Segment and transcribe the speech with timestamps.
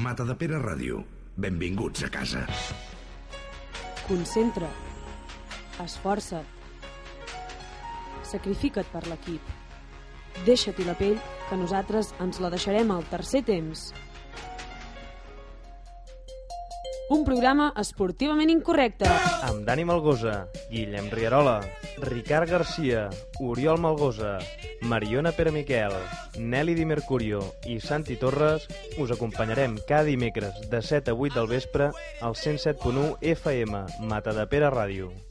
[0.00, 1.02] Mata de Pere Ràdio.
[1.36, 2.46] Benvinguts a casa.
[4.06, 4.68] Concentra.
[5.84, 6.46] Esforça't.
[8.24, 9.50] Sacrifica't per l'equip.
[10.46, 11.18] Deixa-t'hi la pell,
[11.48, 13.90] que nosaltres ens la deixarem al tercer temps.
[17.10, 19.10] Un programa esportivament incorrecte.
[19.50, 21.58] amb Dani Malgosa, Guillem Rierola,
[22.06, 23.08] Ricard Garcia,
[23.42, 24.38] Oriol Malgosa,
[24.82, 25.92] Mariona Pere Miquel,
[26.38, 31.48] Nelly Di Mercurio i Santi Torres us acompanyarem cada dimecres de 7 a 8 del
[31.48, 31.90] vespre
[32.20, 35.29] al 107.1 FM, Mata de Pere Ràdio.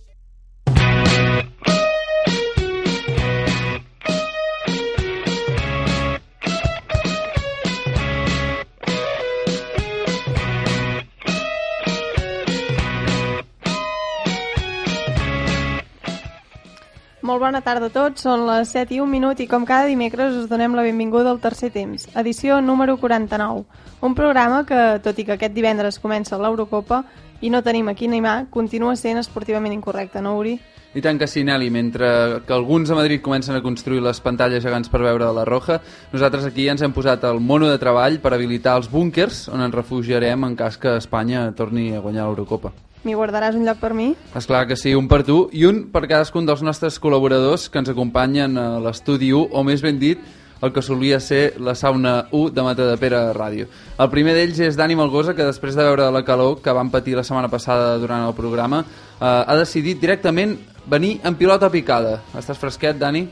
[17.49, 20.49] Bona tarda a tots, són les 7 i un minut i com cada dimecres us
[20.51, 23.63] donem la benvinguda al tercer temps, edició número 49.
[24.05, 27.01] Un programa que, tot i que aquest divendres comença l'Eurocopa
[27.41, 30.59] i no tenim aquí Neymar, continua sent esportivament incorrecte, no, Uri?
[30.93, 32.11] I tant que sí, Nelly, mentre
[32.45, 35.79] que alguns a Madrid comencen a construir les pantalles gegants per veure la roja,
[36.13, 39.73] nosaltres aquí ens hem posat el mono de treball per habilitar els búnkers on ens
[39.73, 42.75] refugiarem en cas que Espanya torni a guanyar l'Eurocopa.
[43.05, 44.09] M'hi guardaràs un lloc per mi?
[44.35, 47.79] És clar que sí, un per tu i un per cadascun dels nostres col·laboradors que
[47.79, 50.19] ens acompanyen a l'estudi 1, o més ben dit,
[50.59, 53.69] el que solia ser la sauna 1 de Mata de Pere Ràdio.
[53.95, 57.15] El primer d'ells és Dani Malgosa, que després de veure la calor que van patir
[57.15, 62.19] la setmana passada durant el programa, eh, ha decidit directament venir en pilota picada.
[62.35, 63.29] Estàs fresquet, Dani?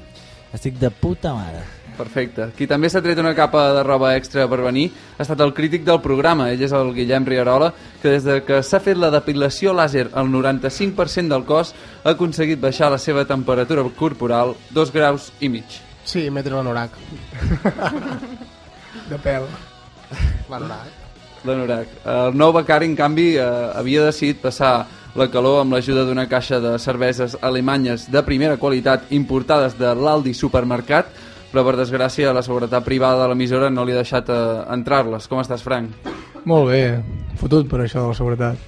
[0.54, 1.77] Estic de puta mare.
[1.98, 2.52] Perfecte.
[2.58, 5.84] Qui també s'ha tret una capa de roba extra per venir ha estat el crític
[5.88, 6.52] del programa.
[6.54, 7.72] Ell és el Guillem Rierola,
[8.02, 12.62] que des de que s'ha fet la depilació làser al 95% del cos ha aconseguit
[12.62, 15.82] baixar la seva temperatura corporal dos graus i mig.
[16.06, 16.94] Sí, metre l'anorac.
[19.12, 19.50] de pèl.
[20.48, 20.94] L'anorac.
[21.48, 21.98] L'anorac.
[22.06, 24.86] El nou becari, en canvi, eh, havia decidit passar
[25.18, 30.34] la calor amb l'ajuda d'una caixa de cerveses alemanyes de primera qualitat importades de l'Aldi
[30.38, 31.10] supermercat,
[31.52, 34.42] però per desgràcia la seguretat privada de l'emissora no li ha deixat eh,
[34.76, 35.28] entrar-les.
[35.28, 36.12] Com estàs, Frank?
[36.48, 36.84] Molt bé,
[37.40, 38.62] fotut per això de la seguretat.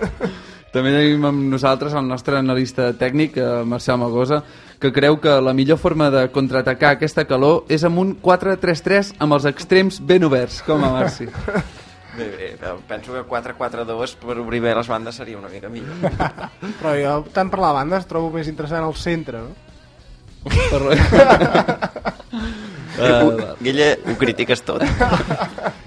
[0.74, 4.44] També tenim amb nosaltres el nostre analista tècnic, eh, Marcel Magosa,
[4.80, 9.36] que creu que la millor forma de contraatacar aquesta calor és amb un 4-3-3 amb
[9.36, 11.28] els extrems ben oberts, com a Marci.
[12.10, 15.94] Bé, bé, però penso que 4-4-2 per obrir bé les bandes seria una mica millor.
[16.80, 19.69] Però jo, tant per la banda, es trobo més interessant al centre, no?
[23.00, 24.82] Uh, Guille, ho critiques tot.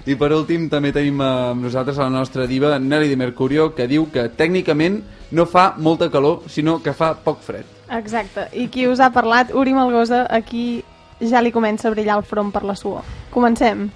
[0.06, 3.88] I per últim també tenim eh, amb nosaltres la nostra diva Nelly Di Mercurio que
[3.90, 5.00] diu que tècnicament
[5.34, 7.64] no fa molta calor sinó que fa poc fred.
[7.90, 8.48] Exacte.
[8.52, 10.84] I qui us ha parlat, Uri Malgosa, aquí
[11.20, 13.02] ja li comença a brillar el front per la suor.
[13.34, 13.88] Comencem.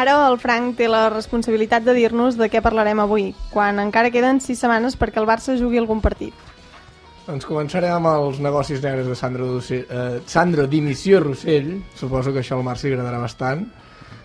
[0.00, 4.38] Ara el Frank té la responsabilitat de dir-nos de què parlarem avui, quan encara queden
[4.40, 6.32] sis setmanes perquè el Barça jugui algun partit.
[7.26, 12.56] Doncs començarem amb els negocis negres de Sandro, eh, Sandro Dimissió Rossell, suposo que això
[12.56, 13.66] al Marc agradarà bastant.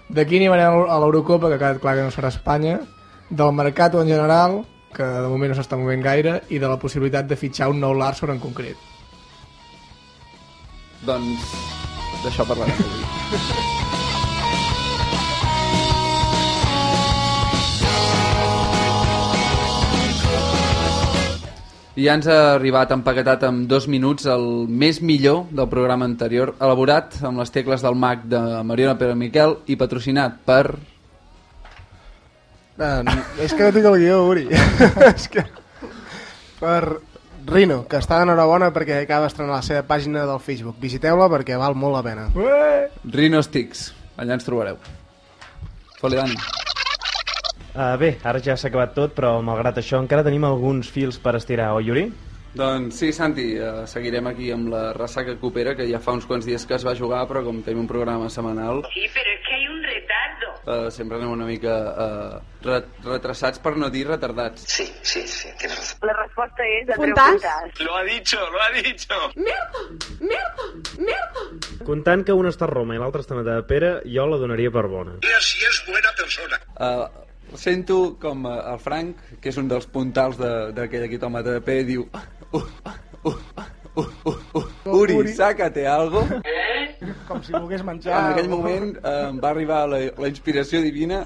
[0.08, 2.80] D'aquí anirem a l'Eurocopa, que ha quedat clar que no serà Espanya,
[3.30, 4.62] del mercat en general,
[4.96, 7.94] que de moment no s'està movent gaire, i de la possibilitat de fitxar un nou
[7.94, 8.78] Larson en concret.
[11.04, 11.52] Doncs
[12.24, 13.82] d'això parlarem avui.
[21.96, 26.52] I ja ens ha arribat empaquetat en dos minuts el més millor del programa anterior,
[26.60, 30.76] elaborat amb les tecles del mag de Mariona Pere Miquel i patrocinat per...
[32.76, 33.16] Eh,
[33.46, 34.50] és que no tinc el guió, Uri.
[35.14, 35.46] és que...
[36.60, 36.82] Per
[37.46, 40.76] Rino, que està d'enhorabona perquè acaba d'estrenar la seva pàgina del Facebook.
[40.84, 42.28] Visiteu-la perquè val molt la pena.
[43.06, 43.88] Rhino Sticks.
[44.20, 44.82] Allà ens trobareu.
[46.02, 46.36] Foli, Dani.
[47.76, 51.36] Uh, bé, ara ja s'ha acabat tot, però malgrat això encara tenim alguns fils per
[51.36, 52.06] estirar, oi, Yuri?
[52.56, 56.46] Doncs sí, Santi, uh, seguirem aquí amb la ressaca copera, que ja fa uns quants
[56.48, 59.56] dies que es va jugar, però com tenim un programa setmanal, Sí, pero es que
[59.58, 60.54] hay un retardo.
[60.72, 64.64] uh, sempre anem una mica uh, re retrasats per no dir retardats.
[64.72, 66.00] Sí, sí, sí, razón.
[66.08, 67.42] La respuesta es de Fontàs?
[67.42, 67.80] preguntas.
[67.82, 69.16] Lo ha dicho, lo ha dicho.
[71.86, 74.88] Comptant que un està a Roma i l'altre està a Matadepera, jo la donaria per
[74.88, 75.20] bona.
[76.80, 77.08] Uh,
[77.54, 81.84] sento com uh, el Frank, que és un dels puntals de- d'aquell equip al Matadepé,
[81.88, 82.08] diu...
[82.12, 82.94] Uh, uh,
[83.26, 83.36] uh,
[83.96, 86.26] uh, uh, uh, Uri, sácate algo.
[87.28, 88.16] com si volgués menjar.
[88.18, 91.26] En aquell moment eh, em va arribar la, la inspiració divina.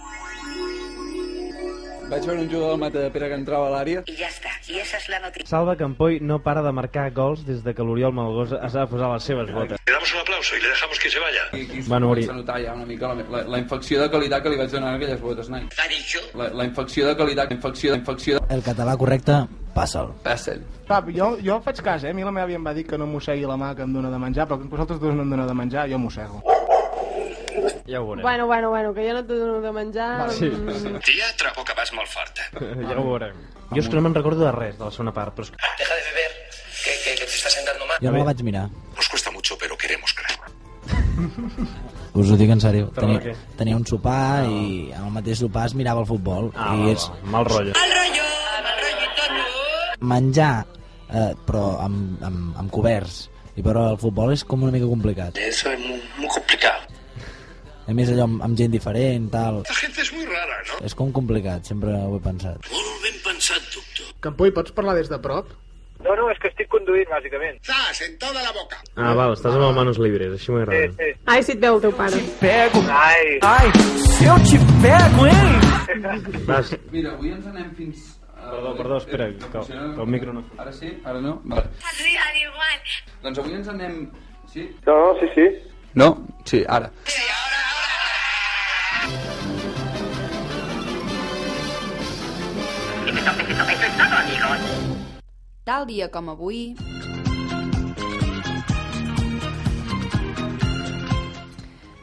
[2.09, 4.01] Vaig veure un jugador del Mata de Pere que entrava a l'àrea.
[4.07, 4.49] Y ya está.
[4.67, 5.45] Y esa es la noticia.
[5.47, 9.11] Salva Campoy no para de marcar gols des de que l'Oriol Malgosa es va posar
[9.13, 9.77] les seves botes.
[9.85, 11.43] Le damos un aplauso y le dejamos que se vaya.
[11.53, 12.25] I aquí Bueno, Uri.
[12.25, 14.71] comença a notar ja una mica la, la, la infecció de qualitat que li vaig
[14.71, 15.75] donar a aquelles botes, Nike.
[15.77, 16.19] ¿Ha dicho?
[16.35, 18.55] La, la infecció de qualitat, infecció, infecció de...
[18.55, 19.37] El català correcte,
[19.75, 20.09] passa'l.
[20.23, 20.65] Passen.
[20.87, 22.09] Clar, jo, jo faig cas, eh?
[22.09, 23.93] A mi la meva àvia em va dir que no mossegui la mà que em
[23.93, 26.41] dona de menjar, però que vosaltres dos no em dona de menjar, jo mossego.
[27.87, 28.21] Ja ho veurem.
[28.23, 30.31] Bueno, bueno, bueno, que jo no t'ho dono de menjar...
[30.35, 30.45] Sí.
[30.49, 32.45] mm, Tía, trago que vas molt forta.
[32.89, 33.35] ja ho veurem.
[33.71, 35.73] Jo és que no me'n recordo de res de la segona part, però és que...
[35.81, 36.31] Deja de beber,
[36.83, 37.97] que, que, que te está sentando mal.
[38.01, 38.67] Jo no la vaig mirar.
[38.95, 40.39] Nos cuesta mucho, pero queremos creer.
[42.13, 42.87] Us ho dic en sèrio.
[42.95, 46.49] Tenia, tenia un sopar i en el mateix sopar es mirava el futbol.
[46.55, 47.73] Ah, I va, és va, mal rotllo.
[47.75, 48.27] Mal rollo,
[48.65, 50.05] mal rollito tú.
[50.13, 50.53] menjar,
[51.11, 53.27] eh, però amb, amb, amb coberts.
[53.59, 55.37] I però el futbol és com una mica complicat.
[55.37, 56.48] Eso es muy, muy complicado.
[57.89, 59.63] A més allò amb, amb gent diferent, tal...
[59.65, 60.77] La gente es muy rara, ¿no?
[60.85, 62.67] És com complicat, sempre ho he pensat.
[62.69, 64.11] Molt ben pensat, doctor.
[64.21, 65.49] Campoy, pots parlar des de prop?
[65.99, 67.57] No, no, és que estic conduint, bàsicament.
[67.67, 68.77] Zas, en toda la boca.
[68.95, 70.93] Ah, val, estàs amb el manos libres, així m'agrada.
[70.95, 71.09] sí.
[71.33, 72.21] Ai, si et veu el teu pare.
[72.39, 72.83] Pego.
[72.93, 73.33] Ai.
[73.49, 73.67] Ai,
[74.13, 76.45] se eu te pego, hein?
[76.47, 76.71] Vas.
[76.93, 78.05] Mira, avui ens anem fins...
[78.37, 80.45] a- Perdó, perdó, espera, que, que el micro no...
[80.57, 80.93] Ara sí?
[81.03, 81.41] Ara no?
[81.43, 81.67] Vale.
[81.91, 82.79] Arriba, igual.
[83.25, 83.99] Doncs avui ens anem...
[84.53, 84.69] Sí?
[84.87, 85.49] No, no, sí, sí.
[85.99, 86.07] No?
[86.45, 86.87] Sí, ara.
[95.65, 96.75] Tal dia com avui...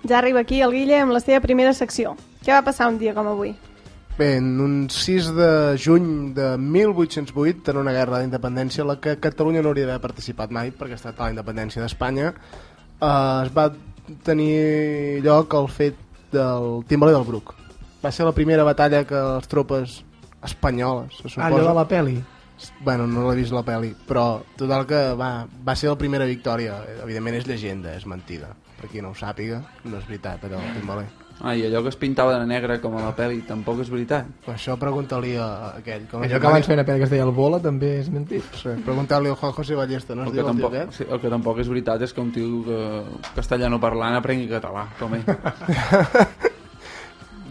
[0.07, 2.15] Ja arriba aquí el Guille amb la seva primera secció.
[2.47, 3.57] Què va passar un dia com avui?
[4.17, 5.49] Bé, en un 6 de
[5.83, 6.07] juny
[6.37, 10.71] de 1808, en una guerra d'independència en la que Catalunya no hauria d'haver participat mai,
[10.71, 13.67] perquè ha estat a la independència d'Espanya, eh, es va
[14.25, 15.99] tenir lloc el fet
[16.31, 17.57] del Timbaler del Bruc.
[18.05, 20.05] Va ser la primera batalla que les tropes
[20.47, 21.47] espanyoles, se suposa...
[21.51, 22.17] Allò de la peli.
[22.81, 25.31] Bueno, no l'he vist la peli, però total que va,
[25.67, 26.79] va ser la primera victòria.
[27.03, 28.55] Evidentment és llegenda, és mentida.
[28.81, 31.07] Per qui no ho sàpiga, no és veritat, allò del Timbaler.
[31.37, 34.29] Ah, i allò que es pintava de negre com a la pel·li tampoc és veritat.
[34.49, 35.49] Això pregunta-li a
[35.83, 36.07] aquell.
[36.09, 38.47] Com Allò que abans feia una pel·li que es deia El Bola també és mentit.
[38.57, 40.97] Sí, pregunteu-li al Juan José Ballesta, no es El que, diu el tio tampoc, aquest?
[40.97, 42.81] sí, el que tampoc és veritat és que un tio que,
[43.37, 45.29] castellano parlant aprengui català, com ell.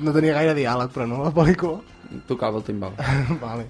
[0.03, 1.77] No tenia gaire diàleg, però no, la pel·lícula.
[2.27, 2.91] Tocava el timbal.
[3.41, 3.67] vale.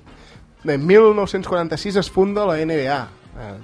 [0.63, 2.99] Bé, 1946 es funda la NBA.
[3.39, 3.55] Eh,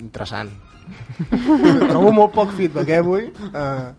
[0.00, 0.50] interessant.
[1.90, 3.26] Trobo molt poc feedback, eh, avui?
[3.30, 3.92] Eh,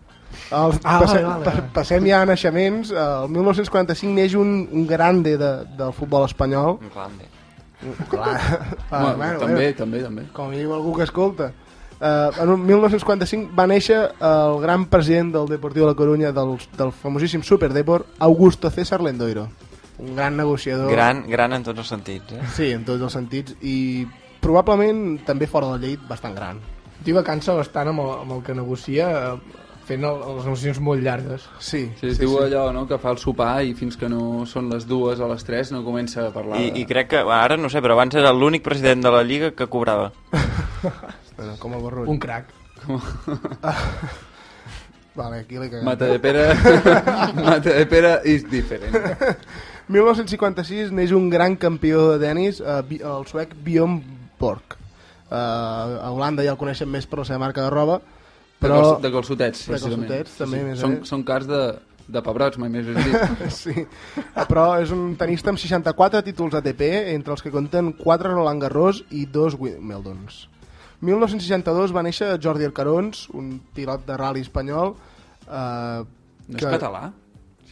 [0.50, 1.68] el, Ah, passem, vale, vale, pa- vale.
[1.72, 2.90] passem ja a naixements.
[2.90, 6.78] Eh, el 1945 neix un, un grande de, del futbol espanyol.
[6.82, 7.30] Un grande.
[8.08, 8.40] Clar,
[8.90, 10.22] Bueno, bueno, també, bueno, també, també.
[10.32, 11.52] com a mínim algú que escolta.
[11.94, 16.56] Uh, en un 1945 va néixer el gran president del Deportiu de la Corunya del,
[16.76, 19.46] del famosíssim Superdeport, Augusto César Lendoiro
[19.98, 22.40] un gran negociador Gran, gran en tots els sentits, eh?
[22.56, 24.06] sí, en tots els sentits i
[24.40, 26.58] probablement també fora de la llei bastant gran
[27.04, 30.78] Diu que cansa bastant amb el, amb el que negocia eh, fent el, les negociacions
[30.80, 31.42] molt llargues.
[31.60, 34.70] Sí, Sí, es diu allò no, que fa el sopar i fins que no són
[34.72, 36.62] les dues o les tres no comença a parlar.
[36.62, 39.20] I, de- I crec que, ara no sé, però abans era l'únic president de la
[39.22, 40.12] Lliga que cobrava.
[41.36, 42.48] bueno, com el Borrull Un crac.
[45.14, 46.46] vale, aquí l'he cagat Mata de Pere...
[47.44, 48.96] Mata de Pere is different.
[49.88, 54.00] 1956 neix un gran campió de tennis, eh, el suec Bjorn
[54.40, 54.76] Borg.
[55.30, 58.00] Eh, a Holanda ja el coneixen més per la seva marca de roba,
[58.64, 58.96] Però...
[59.02, 60.06] De, calçotets, De precisament.
[60.08, 61.04] calçotets, també, més són, bé.
[61.04, 61.58] són cars de,
[62.08, 63.16] de pebrots, mai més dit.
[63.52, 63.74] sí,
[64.48, 66.80] però és un tenista amb 64 títols ATP,
[67.12, 70.46] entre els que compten 4 Roland Garros i 2 Wimbledons.
[71.04, 74.94] 1962 va néixer Jordi Arcarons, un pilot de rally espanyol.
[75.44, 76.04] Eh,
[76.44, 77.06] No és català?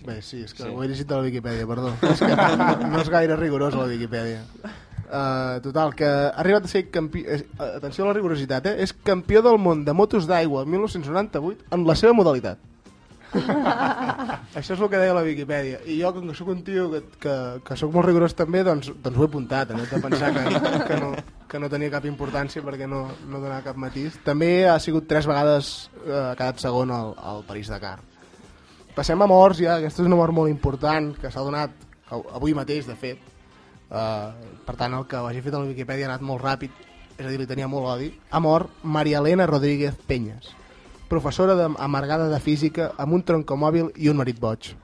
[0.06, 0.68] Bé, sí, és que Sí.
[0.68, 0.74] sí.
[0.74, 1.92] ho he llegit a la Viquipèdia, perdó.
[2.10, 4.40] És que no, no és gaire rigorós la Viquipèdia.
[5.12, 7.22] Uh, total, que ha arribat a ser campió...
[7.28, 7.44] Eh,
[7.76, 8.76] atenció a la rigorositat, eh?
[8.82, 12.58] És campió del món de motos d'aigua el 1998 en la seva modalitat.
[14.56, 15.78] Això és el que deia la Viquipèdia.
[15.88, 17.34] I jo, com que sóc un tio que, que,
[17.64, 19.72] que sóc molt rigorós també, doncs, doncs ho he apuntat.
[19.72, 20.44] En lloc de pensar que,
[20.88, 21.12] que, no,
[21.48, 24.16] que no tenia cap importància perquè no, no donava cap matís.
[24.24, 27.98] També ha sigut tres vegades, eh, ha quedat segon al, al París-Dakar.
[28.94, 31.72] Passem a morts ja, aquesta és una mort molt important que s'ha donat
[32.12, 33.18] av- avui mateix, de fet.
[33.92, 34.32] Uh,
[34.66, 36.70] per tant, el que ho hagi fet a la Viquipèdia ha anat molt ràpid,
[37.16, 38.10] és a dir, li tenia molt odi.
[38.30, 40.52] Ha mort Maria Elena Rodríguez Peñas,
[41.08, 44.74] professora de, amargada de física amb un troncomòbil i un marit boig.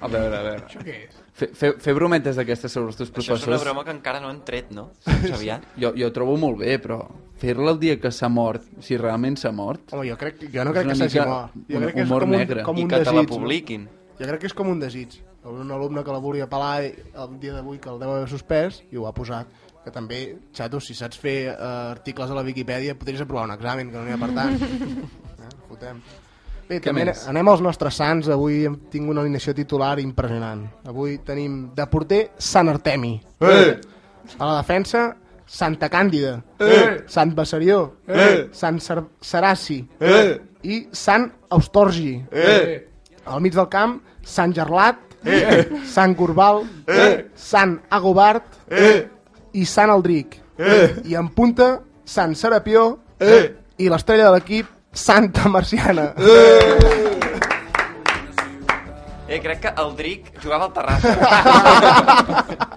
[0.00, 0.64] A veure, a veure.
[0.68, 1.22] Això què és?
[1.36, 3.42] Fe, fe, fer brometes d'aquestes sobre els teus Això professors...
[3.44, 4.86] és una broma que encara no han tret, no?
[5.04, 5.58] Xavià?
[5.76, 7.02] Jo, jo trobo molt bé, però
[7.36, 9.92] fer-la el dia que s'ha mort, si realment s'ha mort...
[9.92, 11.58] Home, jo, crec, jo no crec que s'hagi mort.
[11.68, 12.64] Jo un crec que és com un, negre.
[12.64, 13.36] com I un que te la desig, no?
[13.36, 13.86] publiquin.
[14.16, 15.20] Jo crec que és com un desig.
[15.46, 18.80] Un alumne que la volia pelar i el dia d'avui que el deu haver suspès
[18.88, 19.52] i ho ha posat.
[19.84, 20.22] Que també,
[20.56, 21.58] xato, si saps fer eh,
[21.92, 24.56] articles a la Viquipèdia podries aprovar un examen, que no n'hi ha per tant.
[25.44, 26.00] eh, fotem.
[26.68, 27.26] Bé, Què també més?
[27.30, 28.28] anem als nostres sants.
[28.32, 30.64] Avui hem tingut una alineació titular impressionant.
[30.88, 33.20] Avui tenim de porter Sant Artemi.
[33.40, 33.76] Eh!
[34.38, 35.04] A la defensa,
[35.46, 36.40] Santa Càndida.
[36.58, 37.04] Eh!
[37.06, 37.92] Sant Bessarió.
[38.08, 38.48] Eh!
[38.52, 39.78] Sant Ser Seraci.
[40.00, 40.38] Eh!
[40.66, 42.16] I Sant Austorgi.
[42.32, 42.88] Eh!
[43.26, 45.80] Al mig del camp, Sant Gerlat, Eh!
[45.90, 47.30] Sant Corbal, Eh!
[47.34, 49.08] Sant Agobart Eh!
[49.54, 50.36] i Sant Aldric.
[50.58, 51.02] Eh!
[51.04, 53.54] I en punta, Sant Serapió Eh!
[53.78, 56.14] i l'estrella de l'equip, Santa Marciana.
[59.28, 61.12] Eh, crec que el Dric jugava al Terrassa.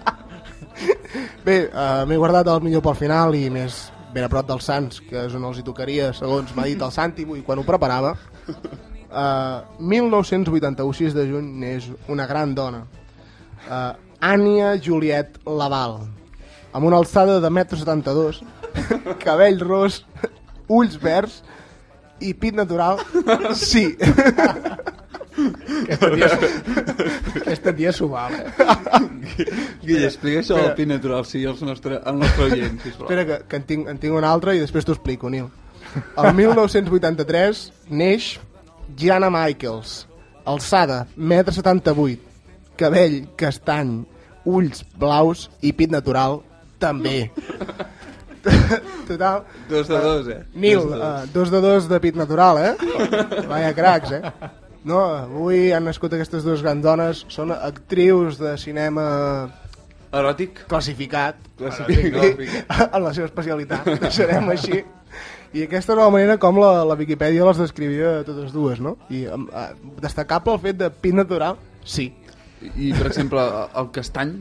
[1.44, 5.00] Bé, uh, m'he guardat el millor pel final i més ben a prop dels Sants,
[5.06, 8.12] que és on els hi tocaria, segons m'ha dit el Santi avui quan ho preparava.
[8.46, 12.84] Uh, 1981, 6 de juny, neix una gran dona.
[13.66, 16.00] Uh, Ània Juliet Laval,
[16.76, 20.04] amb una alçada de 1,72 m, cabell ros,
[20.76, 21.40] ulls verds
[22.20, 23.00] i pit natural,
[23.56, 23.96] sí.
[25.40, 26.28] Aquesta tia,
[27.40, 28.34] aquesta tia s'ho val.
[28.36, 28.66] Eh?
[29.84, 33.08] Guille, explica això del pin natural, sí, als nostre, al nostre oient, sisplau.
[33.08, 35.48] Espera, que, que en, tinc, en tinc una altra i després t'ho explico, Nil.
[36.20, 38.34] El 1983 neix
[38.98, 40.04] Gianna Michaels,
[40.44, 42.18] alçada, 1,78 m,
[42.80, 44.00] cabell castany,
[44.48, 46.40] ulls blaus i pit natural,
[46.82, 47.30] també.
[49.08, 49.44] Total.
[49.68, 50.44] Dos de dos, eh?
[50.54, 51.24] Nil, Dos de dos.
[51.24, 52.74] uh, dos de dos de pit natural, eh?
[53.48, 54.22] Vaya cracs, eh?
[54.84, 59.50] No, avui han nascut aquestes dues grans dones, són actrius de cinema
[60.10, 60.64] Eròtic?
[60.70, 62.54] classificat, Classificat, eròtic,
[62.88, 64.80] en la seva especialitat, deixarem així.
[65.52, 68.96] I aquesta és la manera com la, la Viquipèdia les descrivia totes dues, no?
[69.10, 69.68] I um, uh,
[70.00, 72.08] destacable el fet de pit natural, sí.
[72.60, 73.40] I, per exemple,
[73.80, 74.34] el castany,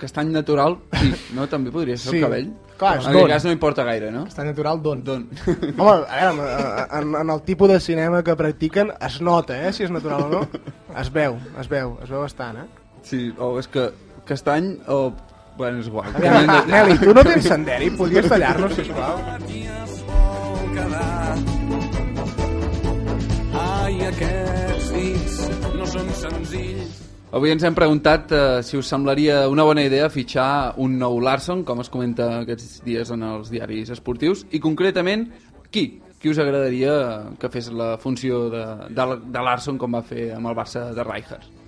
[0.00, 1.44] castany natural, sí, no?
[1.48, 2.18] També podria ser Sí.
[2.20, 2.52] el cabell.
[2.80, 4.22] Clar, és en aquest cas no importa gaire, no?
[4.30, 5.02] Està natural d'on?
[5.04, 5.26] Don.
[5.50, 6.44] Home, a veure,
[6.96, 10.30] en, en el tipus de cinema que practiquen es nota, eh, si és natural o
[10.32, 10.40] no.
[11.00, 12.64] Es veu, es veu, es veu bastant, eh?
[13.04, 13.90] Sí, o és que
[14.28, 15.12] castany o...
[15.58, 16.08] Bueno, és igual.
[16.16, 17.90] Aviam, Nelly, tu no tens senderi?
[17.98, 19.20] Podries tallar-nos, sisplau?
[23.60, 25.38] Ai, aquests dits
[25.76, 26.99] no són senzills.
[27.30, 31.62] Avui ens hem preguntat eh, si us semblaria una bona idea fitxar un nou Larson,
[31.62, 35.28] com es comenta aquests dies en els diaris esportius, i concretament,
[35.70, 35.84] qui?
[36.18, 36.96] Qui us agradaria
[37.38, 41.06] que fes la funció de, de, de Larson com va fer amb el Barça de
[41.06, 41.59] Rijkaard?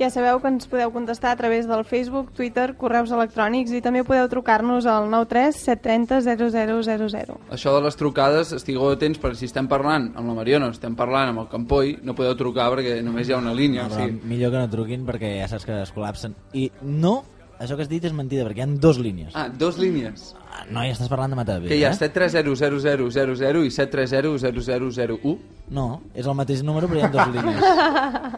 [0.00, 4.00] Ja sabeu que ens podeu contestar a través del Facebook, Twitter, correus electrònics i també
[4.00, 7.34] podeu trucar-nos al 93 730 0000.
[7.52, 11.34] Això de les trucades, estigueu atents perquè si estem parlant amb la Mariona, estem parlant
[11.34, 13.90] amb el Campoi, no podeu trucar perquè només hi ha una línia.
[13.90, 16.32] No, o sigui, millor que no truquin perquè ja saps que es col·lapsen.
[16.56, 17.18] I no,
[17.60, 19.36] això que has dit és mentida, perquè hi ha dues línies.
[19.36, 20.30] Ah, dos línies.
[20.70, 21.68] No, ja estàs parlant de Matadepera.
[21.68, 22.00] Que hi ha eh?
[22.00, 25.36] 7300000 i 7300001.
[25.76, 27.60] No, és el mateix número però hi ha dues línies.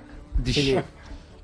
[0.43, 0.73] Sí.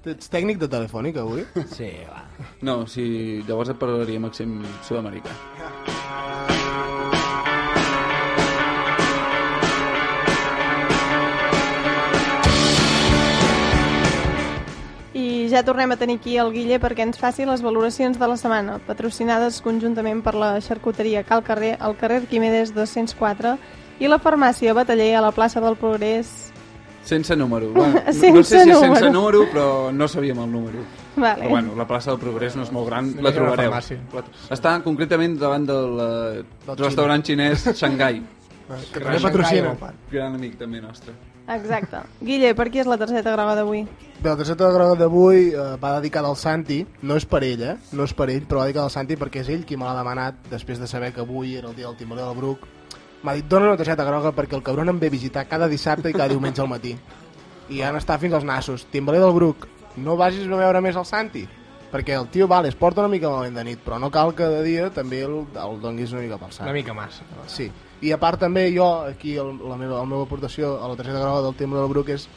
[0.06, 1.42] Ets tècnic de telefònica, avui?
[1.74, 2.22] Sí, va.
[2.62, 5.32] No, si llavors et parlaria amb accent sud-americà.
[15.18, 18.36] I ja tornem a tenir aquí el Guille perquè ens faci les valoracions de la
[18.38, 23.56] setmana, patrocinades conjuntament per la xarcuteria Cal Carrer, al carrer Quimedes 204
[23.98, 26.47] i la farmàcia Bataller a la plaça del Progrés.
[27.08, 27.70] Sense número.
[27.78, 29.12] Bueno, no- Sense no sé si és sense número.
[29.12, 30.78] número, però no sabíem el número.
[31.16, 31.40] Vale.
[31.42, 33.70] Però bueno, la plaça del Progrés no és molt gran, Només la trobareu.
[33.72, 33.98] farmàcia.
[34.12, 34.24] La-
[34.56, 38.20] Està concretament davant del, eh, Del restaurant xinès Shanghai.
[38.92, 39.72] Que també patrocina.
[40.12, 41.14] Gran amic també nostre.
[41.48, 42.02] Exacte.
[42.20, 43.86] Guille, per qui és la targeta groga d'avui?
[44.20, 47.76] Bé, la targeta groga d'avui eh, va dedicada al Santi, no és per ell, eh?
[47.96, 49.94] No és per ell, però va dedicada al Santi perquè és ell qui me l'ha
[49.96, 52.66] demanat després de saber que avui era el dia del timoner del Bruc.
[53.22, 56.10] M'ha dit, dona una targeta groga perquè el cabron em ve a visitar cada dissabte
[56.10, 56.94] i cada diumenge al matí.
[57.68, 58.86] I han estat fins als nassos.
[58.92, 59.66] Timbaler del Bruc,
[59.98, 61.42] no vagis a veure més el Santi,
[61.90, 64.46] perquè el tio, vale, es porta una mica malament de nit, però no cal que
[64.52, 66.66] de dia també el, el donguis una mica pel sac.
[66.68, 67.26] Una mica massa.
[67.50, 67.70] Sí.
[68.00, 71.24] I a part també jo, aquí el, la, meva, la meva aportació a la targeta
[71.24, 72.28] groga del Timbre del Bruc és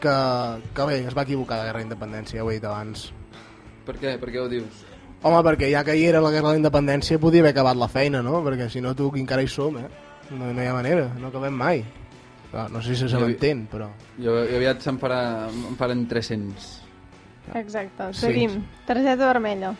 [0.00, 0.14] que,
[0.76, 3.08] que bé, es va equivocar de Guerra d'Independència, ja ho he dit abans.
[3.88, 4.14] Per què?
[4.20, 4.84] Per què ho dius?
[5.20, 8.22] Home, perquè ja que hi era la Guerra de l'Independència podia haver acabat la feina,
[8.22, 8.38] no?
[8.46, 9.88] Perquè si no tu encara hi som, eh?
[10.30, 11.82] No, no hi ha manera, no acabem mai.
[12.52, 13.90] No, no sé si se m'entén, però...
[14.18, 15.20] Jo, jo aviat se'n farà,
[15.50, 16.70] en faran 300.
[17.58, 18.10] Exacte.
[18.14, 18.26] Sí.
[18.26, 18.56] Seguim.
[18.86, 19.74] Targeta vermella.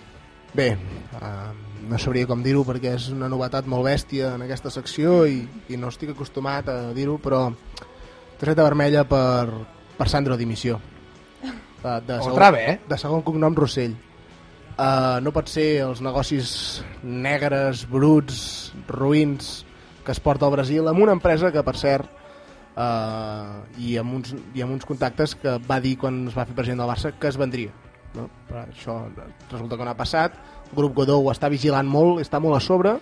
[0.55, 0.73] Bé,
[1.19, 1.51] uh,
[1.87, 5.79] no sabria com dir-ho perquè és una novetat molt bèstia en aquesta secció i, i
[5.79, 7.49] no estic acostumat a dir-ho, però
[8.41, 9.47] targeta vermella per,
[9.99, 10.81] per Sandro Dimissió.
[11.83, 12.87] De, de, Otra vez?
[12.91, 13.99] de segon cognom Rossell.
[14.81, 16.53] Uh, no pot ser els negocis
[17.03, 19.61] negres, bruts, ruïns
[20.11, 22.09] que es porta al Brasil amb una empresa que, per cert,
[22.75, 26.57] uh, i, amb uns, i amb uns contactes que va dir quan es va fer
[26.57, 27.71] president del Barça que es vendria.
[28.17, 28.25] No?
[28.49, 28.97] Però això
[29.53, 30.35] resulta que no ha passat.
[30.67, 32.97] El grup Godó ho està vigilant molt, està molt a sobre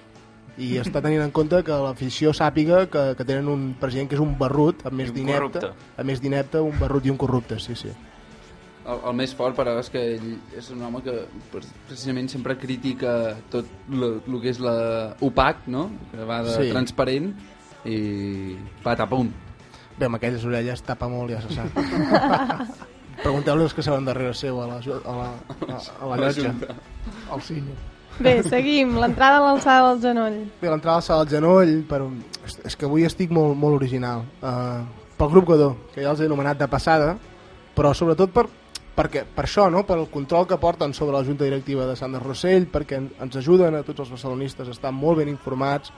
[0.59, 4.23] i està tenint en compte que l'afició sàpiga que, que tenen un president que és
[4.25, 5.65] un barrut, a més d'inepte,
[5.97, 7.95] a més d'inepte, un barrut i un corrupte, sí, sí.
[8.89, 11.13] El, el més fort, però, és que ell és un home que
[11.53, 15.91] pre- precisament sempre critica tot el que és la opac, no?
[16.13, 16.71] Que va de Sí.
[16.73, 17.35] transparent
[17.85, 19.29] i patapum.
[19.99, 21.69] Bé, amb aquelles orelles tapa molt, ja se sap.
[23.23, 26.17] Pregunteu-li els que saben darrere seu a la, a la, a, a la A la
[26.29, 26.53] llotja.
[26.53, 26.75] junta.
[27.35, 27.75] Al cine.
[28.23, 28.97] Bé, seguim.
[28.99, 30.37] L'entrada a l'alçada del genoll.
[30.61, 32.21] Bé, l'entrada al salt al genoll, per un...
[32.47, 34.23] és- és que avui estic molt, molt original.
[34.41, 34.87] Uh,
[35.19, 37.17] pel grup Godó, que ja els he anomenat de passada,
[37.75, 38.47] però sobretot per,
[38.99, 39.85] perquè, per això, no?
[39.87, 43.13] per el control que porten sobre la Junta Directiva de Sant de Rossell, perquè en-
[43.23, 45.93] ens ajuden a tots els barcelonistes a estar molt ben informats,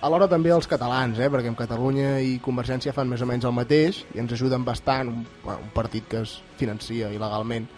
[0.00, 1.28] alhora també els catalans, eh?
[1.32, 5.08] perquè en Catalunya i Convergència fan més o menys el mateix i ens ajuden bastant,
[5.12, 7.68] un, bueno, un partit que es financia il·legalment,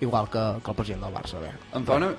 [0.00, 1.38] igual que, que el president del Barça.
[1.40, 1.52] Bé.
[1.74, 2.10] Em fa una...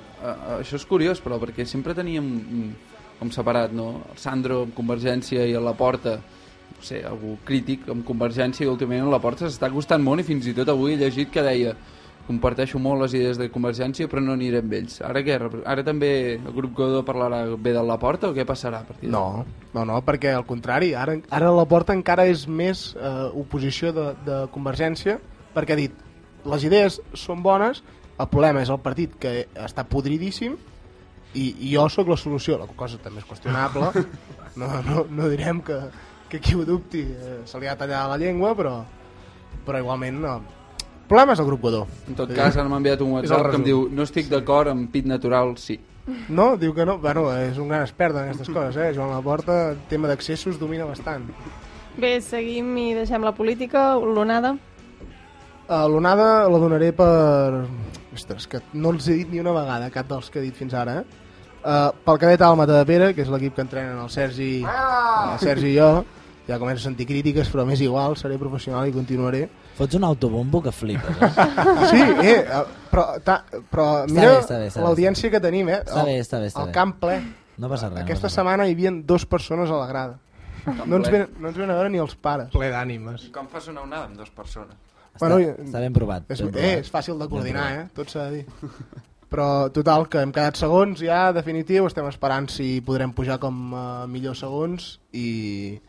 [0.62, 2.74] Això és curiós, però, perquè sempre teníem
[3.20, 3.90] com separat, no?
[4.12, 6.18] El Sandro amb Convergència i a la porta
[6.76, 10.26] no sé, algú crític amb Convergència i últimament a la porta s'està costant molt i
[10.28, 11.76] fins i tot avui he llegit que deia
[12.26, 14.98] comparteixo molt les idees de Convergència però no aniré amb ells.
[15.06, 15.38] Ara què?
[15.66, 19.12] Ara també el grup Godó parlarà bé de la porta o què passarà a partir
[19.14, 23.94] No, no, no, perquè al contrari, ara, ara la porta encara és més eh, oposició
[23.96, 25.20] de, de Convergència,
[25.56, 26.02] perquè ha dit,
[26.46, 27.84] les idees són bones,
[28.16, 30.58] el problema és el partit que està podridíssim
[31.36, 33.92] i, i jo sóc la solució, la cosa també és qüestionable,
[34.62, 35.80] no, no, no direm que,
[36.32, 38.80] que qui ho dubti eh, se li ha tallat la llengua, però,
[39.68, 40.38] però igualment no.
[41.06, 41.86] És el grup Godó.
[42.08, 44.90] En tot cas, ara m'ha enviat un WhatsApp que em diu no estic d'acord amb
[44.92, 45.80] pit natural, sí.
[46.30, 46.98] No, diu que no.
[47.02, 48.92] Bueno, és un gran expert en aquestes coses, eh?
[48.94, 51.26] Joan Laporta, el tema d'accessos domina bastant.
[51.98, 53.94] Bé, seguim i deixem la política.
[53.98, 54.56] L'onada.
[55.66, 57.66] Uh, L'onada la donaré per...
[58.16, 60.74] Ostres, que no els he dit ni una vegada, cap dels que he dit fins
[60.78, 61.24] ara, eh?
[61.66, 65.72] Uh, pel cadet Alma de Pere, que és l'equip que entrenen el Sergi, el Sergi
[65.72, 65.90] i jo,
[66.46, 69.48] ja començo a sentir crítiques, però m'és igual, seré professional i continuaré.
[69.76, 71.32] Fots un autobombo que flipes, eh?
[71.92, 72.62] Sí, eh, eh,
[72.92, 75.82] però, ta, però Està mira està està l'audiència que tenim, eh?
[75.84, 76.76] Està El- bé, està bé, està El bé.
[76.78, 77.18] camp ple.
[77.58, 78.00] No passa res.
[78.04, 80.20] Aquesta no passa setmana hi havia dues persones a la grada.
[80.88, 82.50] No ens, ven, no ens ven a veure ni els pares.
[82.56, 83.28] Ple d'ànimes.
[83.28, 84.76] I com fas una onada amb dues persones?
[85.20, 86.80] Bueno, Està- està ben provat, És, ben eh, provat.
[86.86, 87.84] és fàcil de coordinar, eh?
[87.96, 88.46] Tot s'ha de dir.
[89.30, 91.86] Però, total, que hem quedat segons ja, definitiu.
[91.88, 95.80] Estem esperant si podrem pujar com a millors segons i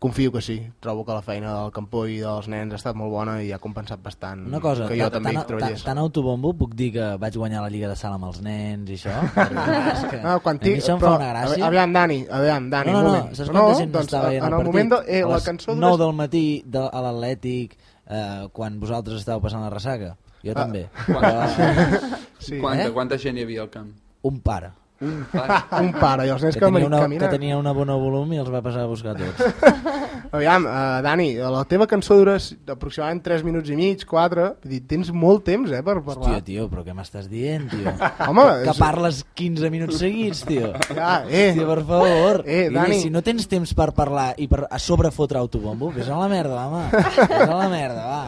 [0.00, 0.54] confio que sí.
[0.80, 3.58] Trobo que la feina del Campó i dels nens ha estat molt bona i ha
[3.60, 5.84] compensat bastant Una cosa, que jo tan, també hi tan, tan, treballés.
[5.84, 8.96] tan autobombo puc dir que vaig guanyar la Lliga de Sala amb els nens i
[8.96, 9.12] això?
[10.10, 11.66] Que No, quan a mi ti- això em però, fa una gràcia.
[11.68, 13.36] Aviam, Dani, aviam, Dani, no, no, un no, moment.
[13.36, 14.72] saps No, quanta gent doncs, estava veient el el partit?
[14.72, 17.76] moment de- eh, a la les cançó 9 dura- del matí de, a l'Atlètic
[18.08, 20.16] eh, quan vosaltres estàveu passant la ressaca.
[20.42, 20.64] Jo Ah.
[20.64, 20.88] també.
[21.06, 21.48] Quanta,
[22.40, 22.58] Sí.
[22.58, 22.90] quanta, Eh?
[22.90, 23.92] quanta gent hi havia al camp?
[24.22, 24.70] Un pare.
[25.00, 25.54] Un pare.
[25.80, 27.22] Un pare, i els nens que, que, tenia una, caminen.
[27.24, 29.40] que tenia una bona volum i els va passar a buscar tots.
[30.36, 32.36] Aviam, uh, Dani, la teva cançó dura
[32.70, 34.44] aproximadament 3 minuts i mig, 4.
[34.62, 36.36] Vull dir, tens molt temps, eh, per parlar.
[36.36, 37.90] Hòstia, tio, però què m'estàs dient, tio?
[38.28, 40.70] Home, que és- parles 15 minuts seguits, tio.
[40.94, 41.48] Ja, eh.
[41.50, 42.42] Hòstia, per favor.
[42.46, 43.00] Eh, I Dani.
[43.02, 46.28] Si no tens temps per parlar i per a sobre fotre autobombo, vés a la
[46.30, 46.84] merda, home.
[46.92, 48.22] Vés a la merda, va.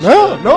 [0.00, 0.56] No, no,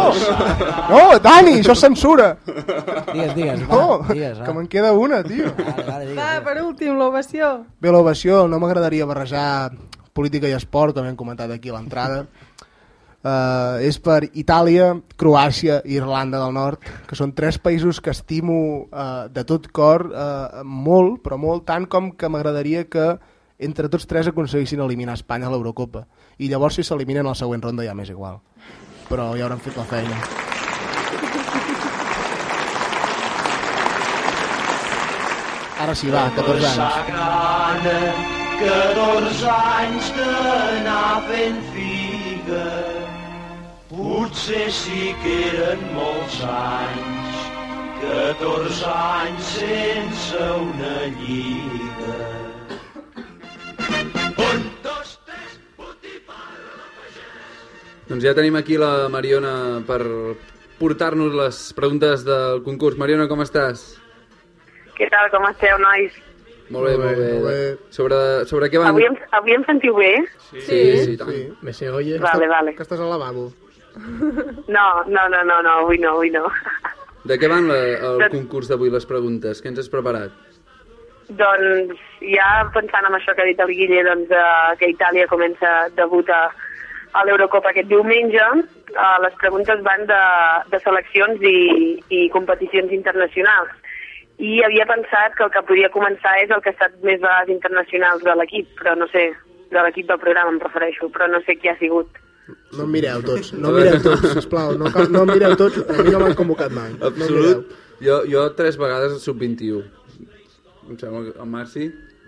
[0.90, 2.32] no, Dani, això és censura.
[2.48, 4.46] Digues, digues, va, No, digues, va.
[4.48, 5.54] que me'n queda una, tio.
[5.58, 7.54] Vale, vale, Va, per últim, l'ovació.
[7.82, 9.48] Bé, l'ovació, no m'agradaria barrejar
[10.18, 12.26] política i esport, com hem comentat aquí a l'entrada.
[13.28, 18.60] Uh, és per Itàlia, Croàcia i Irlanda del Nord, que són tres països que estimo
[18.86, 23.10] uh, de tot cor uh, molt, però molt, tant com que m'agradaria que
[23.58, 26.06] entre tots tres aconseguissin eliminar Espanya a l'Eurocopa.
[26.38, 28.38] I llavors si s'eliminen a la següent ronda ja m'és igual.
[29.10, 30.47] Però ja hauran fet la feina.
[35.78, 36.78] Ara sí, va, 14 anys.
[36.78, 37.98] Sagrada,
[38.58, 42.64] 14 anys d'anar fent figa.
[43.92, 47.38] Potser sí que eren molts anys,
[48.02, 52.18] 14 anys sense una lliga.
[58.08, 59.54] Doncs ja tenim aquí la Mariona
[59.86, 60.02] per
[60.82, 62.98] portar-nos les preguntes del concurs.
[62.98, 64.07] Mariona, com estàs?
[64.98, 66.16] Què tal, com esteu, nois?
[66.74, 67.28] Molt bé, molt bé.
[67.34, 67.60] molt bé.
[67.96, 68.18] Sobre,
[68.50, 68.90] sobre què van...
[68.92, 70.10] Avui em, avui em sentiu bé?
[70.50, 71.32] Sí, sí, sí, tant.
[71.64, 72.18] Me se oye.
[72.20, 72.74] Vale, vale.
[72.76, 73.50] Que estàs al lavabo.
[74.68, 76.44] No, no, no, no, no, avui no, avui no.
[77.26, 77.78] De què van la,
[78.10, 79.62] el De- concurs d'avui, les preguntes?
[79.64, 80.36] Què ens has preparat?
[81.40, 85.72] Doncs ja pensant en això que ha dit el Guille, doncs, eh, que Itàlia comença
[85.98, 86.44] debut a,
[87.18, 88.46] a l'Eurocopa aquest diumenge,
[88.94, 90.22] eh, les preguntes van de,
[90.72, 91.58] de seleccions i,
[92.16, 93.74] i competicions internacionals.
[94.38, 97.50] I havia pensat que el que podia començar és el que ha estat més vegades
[97.56, 99.32] internacionals de l'equip, però no sé,
[99.74, 102.08] de l'equip del programa em refereixo, però no sé qui ha sigut.
[102.78, 105.82] No em mireu tots, no em mireu tots, sisplau, no, cal- no em mireu tots,
[105.90, 106.94] a mi no m'han convocat mai.
[107.00, 107.10] No.
[107.10, 107.72] Absolut.
[108.00, 109.82] Jo, jo tres vegades sub-21.
[110.88, 111.88] Em sembla que el Marci,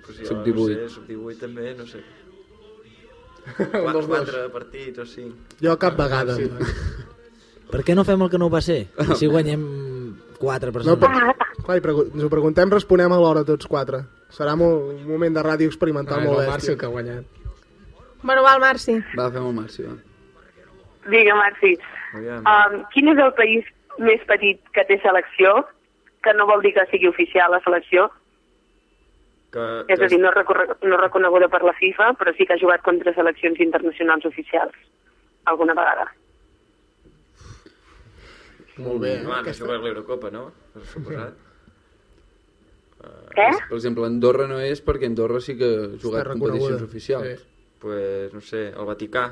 [0.10, 0.56] Pues jo, sub-18.
[0.58, 2.02] No sé, sub-18 també, no sé.
[3.50, 4.08] Un Quatre, dels dos.
[4.10, 5.56] quatre partits o cinc.
[5.62, 6.36] Jo cap vegada.
[6.36, 6.50] Sí.
[7.70, 8.88] Per què no fem el que no va ser?
[9.22, 9.62] Si guanyem
[10.40, 11.00] quatre No, persones.
[11.00, 14.04] però, clar, i pregu ens ho preguntem, responem alhora tots quatre.
[14.32, 16.52] Serà molt, un moment de ràdio experimental Ah, és molt el bèstia.
[16.56, 17.26] Marci el que ha guanyat.
[18.22, 18.96] Bueno, va, el Marci.
[19.18, 19.96] Va, fem el Marci, va.
[21.10, 21.78] Digue, Marci,
[22.14, 22.44] Aviam.
[22.46, 23.66] um, quin és el país
[23.98, 25.66] més petit que té selecció,
[26.24, 28.10] que no vol dir que sigui oficial la selecció,
[29.52, 30.30] Que, és a dir, no,
[30.84, 34.76] no reconeguda per la FIFA, però sí que ha jugat contra seleccions internacionals oficials,
[35.46, 36.06] alguna vegada.
[38.80, 39.64] Molt bé, no aquesta.
[39.66, 40.48] jugar a l'Eurocopa, no?
[40.74, 41.34] Per suposat.
[43.36, 43.46] Què?
[43.70, 46.90] Per exemple, Andorra no és perquè Andorra sí que ha jugat Està competicions reconeguda.
[46.90, 47.46] oficials.
[47.80, 49.30] Pues, no sé, el Vaticà.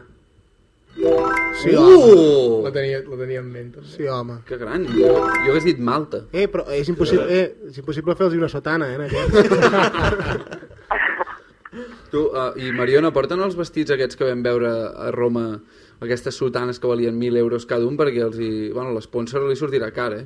[1.62, 1.78] Sí, Uh!
[1.78, 2.64] home.
[2.64, 3.74] La tenia, la tenia en ment.
[3.76, 3.88] També.
[3.92, 4.40] Sí, home.
[4.48, 4.86] Que gran.
[4.88, 6.24] Jo, jo hagués dit Malta.
[6.32, 9.30] Eh, però és impossible, eh, és impossible fer-los una sotana, eh, en aquest.
[12.12, 15.60] Tu, uh, i Mariona, porten els vestits aquests que vam veure a Roma,
[16.02, 19.92] aquestes sotanes que valien 1.000 euros cada un, perquè els hi, bueno, l'esponsor li sortirà
[19.96, 20.26] car, eh?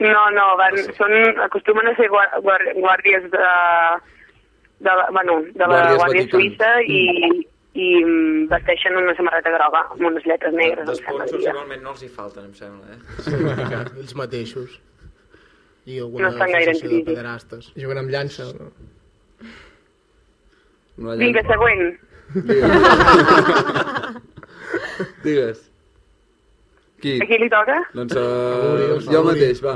[0.00, 1.12] No, no, van, són,
[1.44, 3.38] acostumen a ser guar- guàrdies de,
[4.80, 6.30] de, la, bueno, de la Guàrdies Guàrdia Vaticans.
[6.32, 7.44] Suïssa i,
[7.76, 10.86] i mm, vesteixen una samarreta groga amb unes lletres negres.
[10.88, 11.50] D'esponsors diria.
[11.52, 13.00] igualment no els hi falten, em sembla, eh?
[13.26, 13.36] Sí,
[14.00, 14.80] ells mateixos.
[15.86, 17.04] I alguna No estan gaire en crisi.
[17.04, 17.70] pederastes.
[17.76, 18.66] Juguen amb llança, no?
[21.20, 21.82] Vinga, següent.
[25.24, 25.70] Digues.
[27.00, 27.16] Qui?
[27.20, 27.76] A qui li toca?
[27.96, 29.74] Doncs uh, jo mateix, va.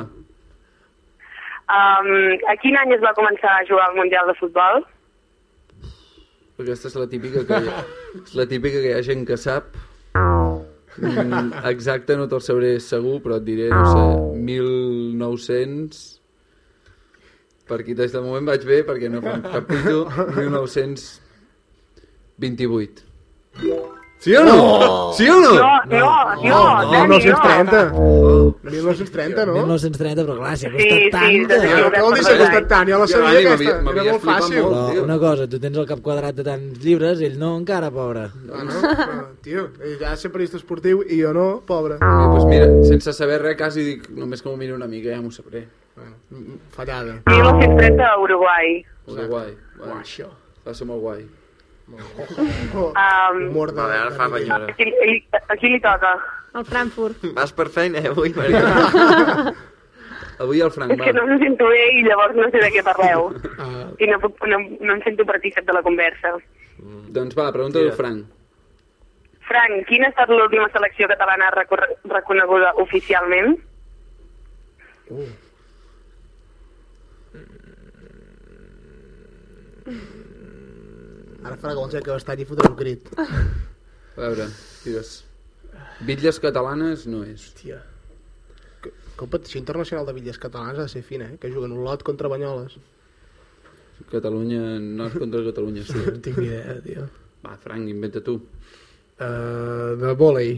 [1.65, 4.75] Um, a quin any es va començar a jugar al Mundial de Futbol?
[6.61, 7.79] Aquesta és la típica que hi ha,
[8.21, 9.65] és la típica que hi ha gent que sap.
[10.95, 14.05] Mm, exacte no te'l sabré segur, però et diré, no sé,
[14.51, 16.05] 1900...
[17.65, 20.05] Per aquí des de moment vaig bé, perquè no fem cap pito.
[20.37, 23.01] 1928.
[24.25, 24.55] Sí o no?
[24.57, 25.13] Oh!
[25.13, 25.53] Sí o no?
[25.53, 25.99] No, no,
[26.41, 27.93] no, no, Dani, 1930.
[27.93, 28.57] Oh.
[28.63, 29.53] 1930, no?
[29.53, 31.99] 1930, però clar, si ha Sí, costat sí, tant...
[32.01, 32.89] vol dir si ha costat tant?
[32.89, 34.63] Jo la sabia aquesta, era molt fàcil.
[34.65, 34.89] molt.
[34.95, 38.25] Però una cosa, tu tens el cap quadrat de tants llibres, ell no, encara, pobre.
[38.49, 38.81] Ah, no?
[38.81, 39.29] no?
[39.45, 42.01] Tio, ell ja és periodista esportiu i jo no, pobre.
[42.01, 45.21] Eh, doncs mira, sense saber res, quasi dic, només que m'ho miri una mica ja
[45.21, 45.67] m'ho sabré.
[46.01, 47.21] Bueno, mm, fallada.
[47.29, 48.77] 1930 a Uruguai.
[49.13, 49.53] Uruguai.
[49.77, 50.33] Bueno, això.
[50.65, 51.27] va ser molt guai.
[51.85, 53.81] Um, Humor de...
[53.81, 54.71] Vale, ara fa banyora.
[54.71, 54.89] a, qui,
[55.37, 56.15] a qui li toca?
[56.57, 57.25] El Frankfurt.
[57.37, 58.63] Vas per feina, eh, avui, Maria?
[60.43, 62.83] Avui el Frank És que no em sento bé i llavors no sé de què
[62.87, 63.29] parleu.
[63.65, 66.33] Ah, I no, puc, no, no em sento partícip de la conversa.
[67.15, 68.25] Doncs va, pregunta del Frank.
[69.47, 73.55] Frank, quina ha estat l'última selecció catalana reconeguda oficialment?
[81.45, 83.11] Ara farà com el que està allí i fotrà un crit.
[83.21, 83.27] A
[84.21, 84.47] veure,
[84.85, 85.17] digues.
[86.07, 87.43] Bitlles catalanes no és.
[87.51, 87.81] Hòstia.
[88.83, 91.39] Que- Competició internacional de bitlles catalanes ha de ser fina, eh?
[91.41, 92.79] Que juguen un lot contra Banyoles.
[94.11, 95.99] Catalunya, nord contra Catalunya, sí.
[95.99, 97.09] no tinc ni idea, tio.
[97.45, 98.39] Va, Frank, inventa tu.
[99.21, 100.57] Uh, de volei.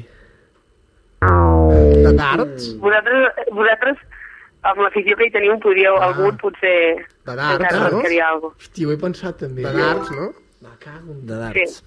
[1.20, 2.70] De darts?
[2.80, 3.98] Vosaltres, vosaltres
[4.66, 6.08] amb l'afició que hi teniu, podríeu, ah.
[6.08, 7.98] algú potser De darts, encara no?
[7.98, 8.64] rascaria alguna cosa.
[8.66, 9.64] Hòstia, ho he pensat també.
[9.66, 10.28] De darts, no?
[11.26, 11.82] De darts.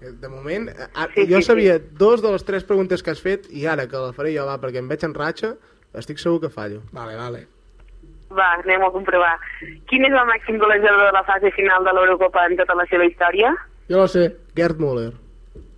[0.00, 3.10] Eh, De moment, eh, ara, Sí, jo sí, sabia dos de les tres preguntes que
[3.10, 5.56] has fet i ara que la faré jo, va, perquè em veig en ratxa,
[5.94, 6.82] estic segur que fallo.
[6.92, 7.46] Vale, vale.
[8.30, 9.34] Va, anem a comprovar.
[9.88, 13.06] Quin és el màxim golejador de la fase final de l'Eurocopa en tota la seva
[13.08, 13.54] història?
[13.88, 14.36] Jo lo sé.
[14.54, 15.14] Gerd Müller.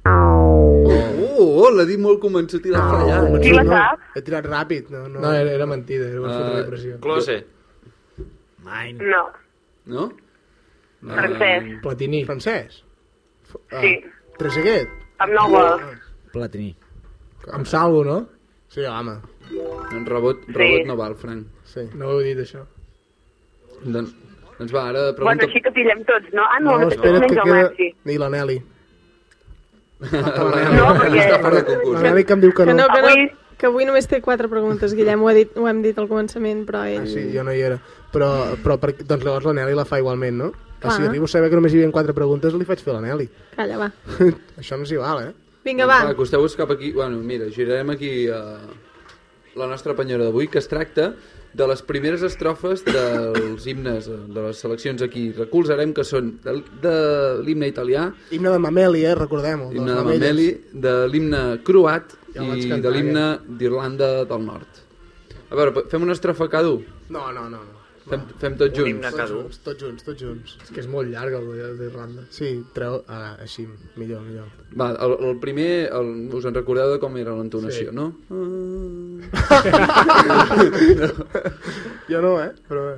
[0.04, 2.20] Oh, oh, l'ha dit molt
[2.66, 3.36] i l'ha fallat.
[3.42, 4.00] Qui la no, sap?
[4.16, 4.90] He tirat ràpid.
[4.90, 5.20] No, no.
[5.22, 6.98] No, era, era mentida, era una Ah, foto de pressió.
[7.00, 7.44] Close.
[8.64, 8.98] Mine.
[9.14, 9.30] No,
[9.86, 10.10] No?
[11.02, 11.68] Francès.
[11.82, 12.24] Platini.
[12.28, 12.82] Francès?
[13.72, 13.96] Ah, Sí,
[14.38, 14.88] Trezeguet?
[15.18, 15.82] amb nou gols.
[16.32, 16.74] Platini.
[17.52, 18.18] Amb salvo, no?
[18.68, 19.16] Sí, home.
[19.92, 21.46] En rebot, rebot no val, Frank.
[21.64, 21.80] Sí.
[21.94, 22.62] No ho he dit, això.
[23.84, 24.12] Doncs,
[24.58, 25.46] doncs va, ara Bueno, pregunta...
[25.48, 26.44] així que pillem tots, no?
[26.44, 27.62] Ah, no, No, no, espera't que queda...
[27.64, 27.88] Maxi.
[28.04, 28.58] Ni la Nelly.
[30.00, 31.76] No, perquè...
[31.92, 32.84] La Nelly que em diu que Que no.
[32.84, 35.66] no, que, Avui- no, que avui només té quatre preguntes, Guillem, ho, ha dit, ho
[35.68, 37.02] hem dit al començament, però ell...
[37.04, 37.76] Ah, sí, jo no hi era.
[38.12, 38.30] Però,
[38.64, 40.52] però per, doncs llavors la Nelly la fa igualment, no?
[40.80, 40.92] Clar.
[40.92, 42.98] Ah, si arribo a saber que només hi havia quatre preguntes, li faig fer a
[42.98, 43.26] la Nelly.
[43.56, 43.90] Calla, va.
[44.60, 45.32] Això no s'hi val, eh?
[45.66, 45.98] Vinga, va.
[46.08, 46.94] Va, acosteu-vos cap aquí.
[46.96, 48.56] Bueno, mira, girarem aquí uh,
[49.60, 51.10] la nostra penyora d'avui, que es tracta
[51.52, 55.26] de les primeres estrofes dels himnes eh, de les seleccions aquí.
[55.36, 56.94] Recolzarem que són de, de
[57.44, 59.16] l'himne italià, Himne de Mameli, eh?
[59.18, 59.72] Recordem-ho.
[59.74, 59.98] les de.
[60.06, 60.48] Mameli,
[60.86, 63.26] de l'himne croat Ja i cantar, de l'himne
[63.58, 64.80] d'Irlanda del Nord.
[65.50, 66.86] A veure, fem una estrofa cada un?
[67.10, 67.60] No, no, no.
[67.66, 67.79] no.
[68.10, 68.90] Fem, fem tots Un junts.
[68.90, 70.56] himne Tots junts, tots junts, tots junts.
[70.64, 72.24] És que és molt llarg el de- d'Irlanda.
[72.34, 73.00] Sí, treu...
[73.08, 74.48] Ah, així, millor, millor.
[74.80, 77.96] Va, el, el primer, el, us en recordeu de com era l'entonació, Sí.
[77.96, 78.08] no?
[82.08, 82.50] Jo no, eh?
[82.68, 82.88] Però...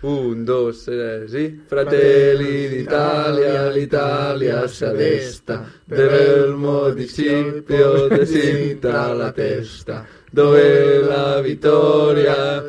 [0.00, 1.46] Un, dos, tres i...
[1.66, 5.56] Fratelli d'Italia, l'Italia s'adesta,
[5.90, 12.62] del municipio de Sintra la testa, dove la vittoria...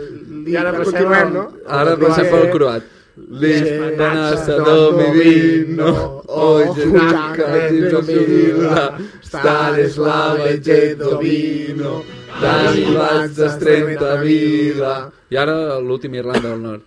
[0.45, 1.43] I ara continuem, no?
[1.67, 2.83] Ara passem pel croat.
[3.29, 12.03] L'esperanza domi vino, oggi manca di domina, stare slava e gedo vino,
[12.39, 15.11] dani vazza strenta vida.
[15.27, 16.81] I ara l'últim Irlanda del Nord.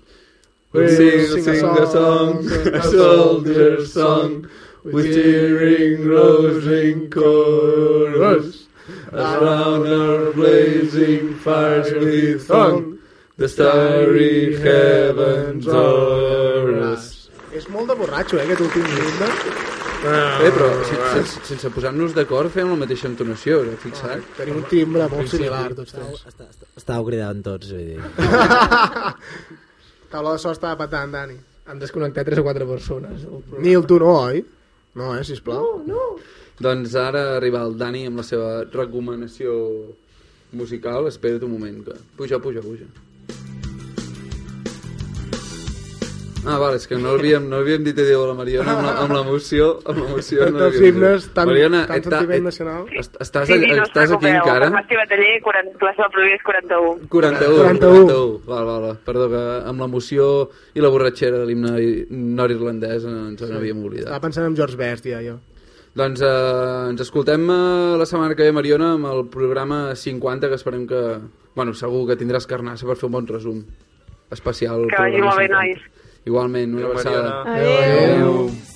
[0.73, 4.49] We sing, sing a song, a soldier's song,
[4.85, 8.69] with cheering, rosing chorus,
[9.13, 12.99] around our blazing fires we thong,
[13.37, 17.29] the starry heavens o'er us.
[17.53, 19.29] És molt de borratxo, eh, aquest últim himne.
[20.03, 24.25] Eh, però si, sense, sense posar-nos d'acord fem la mateixa entonació, eh, fixat?
[24.39, 26.25] Tenim un timbre molt similar, tots tres.
[26.81, 28.01] Estàveu cridant tots, vull dir.
[30.13, 31.39] Taula de so estava patant, Dani.
[31.71, 33.23] Han desconnectat 3 o 4 persones.
[33.63, 34.43] Nil, tu no, oi?
[34.99, 35.79] No, eh, sisplau.
[35.87, 36.07] No, no.
[36.61, 39.55] Doncs ara arriba el Dani amb la seva recomanació
[40.53, 41.07] musical.
[41.09, 41.85] Espera't un moment.
[41.87, 41.97] Que...
[42.17, 42.85] Puja, puja, puja.
[46.45, 48.95] Ah, vale, és que no havíem, no havíem dit adéu a la Mariona amb la-
[49.05, 49.79] amb l'emoció.
[49.87, 50.89] Amb l'emoció no Dels havíem dit.
[50.97, 52.87] himnes tan- Mariona, tan et- sentiment nacional.
[52.99, 54.67] est- Estàs, Sí, sí, no estàs aquí encara?
[54.73, 56.99] Farmàcia Bataller, 40, plaça del Progrés 41.
[57.09, 58.07] 41, 41.
[58.07, 58.41] 41.
[58.45, 58.99] Val, val, val.
[59.07, 64.07] Perdó, que amb l'emoció i la borratxera de l'himne nord-irlandès ens en havíem oblidat.
[64.11, 65.39] Estava pensant en George Best, ja, jo.
[65.99, 70.61] Doncs eh, ens escoltem eh, la setmana que ve, Mariona, amb el programa 50, que
[70.61, 71.03] esperem que...
[71.53, 73.61] Bueno, segur que tindràs carnassa per fer un bon resum
[74.33, 74.87] especial.
[74.89, 75.57] Que vagi molt bé, 50.
[75.59, 75.89] nois.
[76.25, 77.41] Igualment, una Adéu, abraçada.
[77.45, 78.13] Mariona.
[78.17, 78.72] Adéu.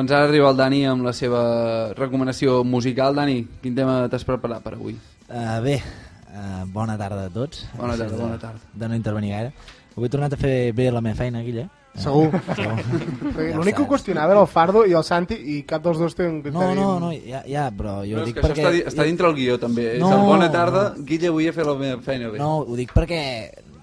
[0.00, 1.40] Doncs ara arriba el Dani amb la seva
[1.92, 3.12] recomanació musical.
[3.18, 4.94] Dani, quin tema t'has preparat per avui?
[5.28, 5.74] Uh, bé,
[6.32, 7.66] uh, bona tarda a tots.
[7.76, 8.64] Bona tarda, bona tarda.
[8.72, 9.52] De no intervenir gaire.
[9.92, 11.66] Avui he tornat a fer bé la meva feina, Guille.
[12.00, 12.30] Segur.
[12.48, 12.80] Segur.
[13.34, 16.00] Perquè Ja L'únic que ho qüestionava era el Fardo i el Santi i cap dels
[16.00, 16.80] dos té un No, criteri.
[16.80, 18.56] no, no, ja, ja però jo No, és dic perquè...
[18.70, 19.98] està, està dintre el guió, també.
[20.00, 21.04] No, és el bona tarda, no.
[21.04, 22.40] Guille, avui he fet la meva feina bé.
[22.40, 23.20] No, ho dic perquè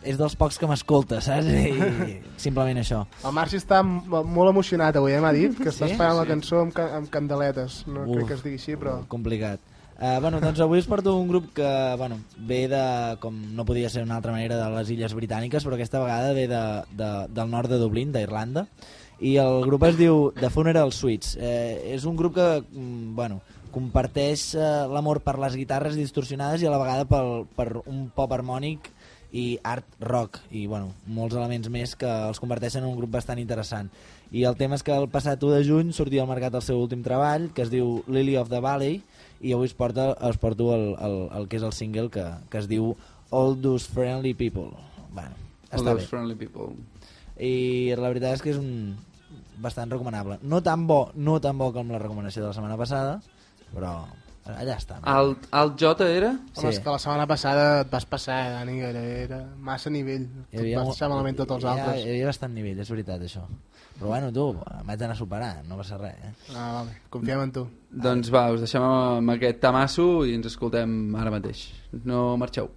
[0.03, 1.47] és dels pocs que m'escolta, saps?
[1.47, 3.05] I simplement això.
[3.25, 5.93] El Marci està molt emocionat avui, eh, m'ha dit, que està Sí?
[5.93, 6.29] esperant la Sí.
[6.35, 7.85] cançó amb, ca amb candeletes.
[7.87, 8.15] No Uf.
[8.17, 8.99] crec que es digui així, però...
[9.07, 9.59] Complicat.
[9.97, 13.89] Uh, bueno, doncs avui us porto un grup que bueno, ve de, com no podia
[13.89, 16.59] ser d'una altra manera, de les Illes Britàniques, però aquesta vegada ve de,
[16.93, 18.67] de, del nord de Dublín, d'Irlanda,
[19.19, 21.33] i el grup es diu The Funeral Suites.
[21.41, 23.41] Eh, és un grup que mm, bueno,
[23.73, 28.31] comparteix eh, l'amor per les guitarres distorsionades i a la vegada pel, per un pop
[28.37, 28.91] harmònic
[29.31, 33.39] i art rock i bueno, molts elements més que els converteixen en un grup bastant
[33.41, 33.89] interessant.
[34.31, 36.79] I el tema és que el passat 1 de juny sortia al mercat el seu
[36.79, 39.01] últim treball que es diu Lily of the Valley
[39.41, 42.61] i avui us, porta, us porto el, el, el que és el single que, que
[42.63, 42.95] es diu
[43.31, 44.71] All Those Friendly People.
[45.11, 45.35] Bueno,
[45.71, 46.11] All those bé.
[46.11, 46.75] Friendly people.
[47.37, 48.95] i la veritat és que és un
[49.61, 50.39] bastant recomanable.
[50.41, 53.19] No tan bo, no tan bo com la recomanació de la setmana passada
[53.73, 53.91] però
[54.55, 55.13] allà està no?
[55.19, 56.29] El, el J era?
[56.55, 60.27] Home, és que la setmana passada et vas passar, Dani, era, era massa nivell.
[60.51, 62.03] Hi havia Et vas deixar malament tots els hi ha- altres.
[62.05, 63.43] Hi havia bastant nivell, és veritat, això.
[63.97, 64.47] Però bueno, tu,
[64.79, 66.33] em vaig anar superant, no passa res, eh?
[66.55, 67.67] Ah, vale, confiem en tu.
[67.89, 71.63] Doncs va, us deixem amb aquest tamasso i ens escoltem ara mateix.
[72.05, 72.69] No marxeu.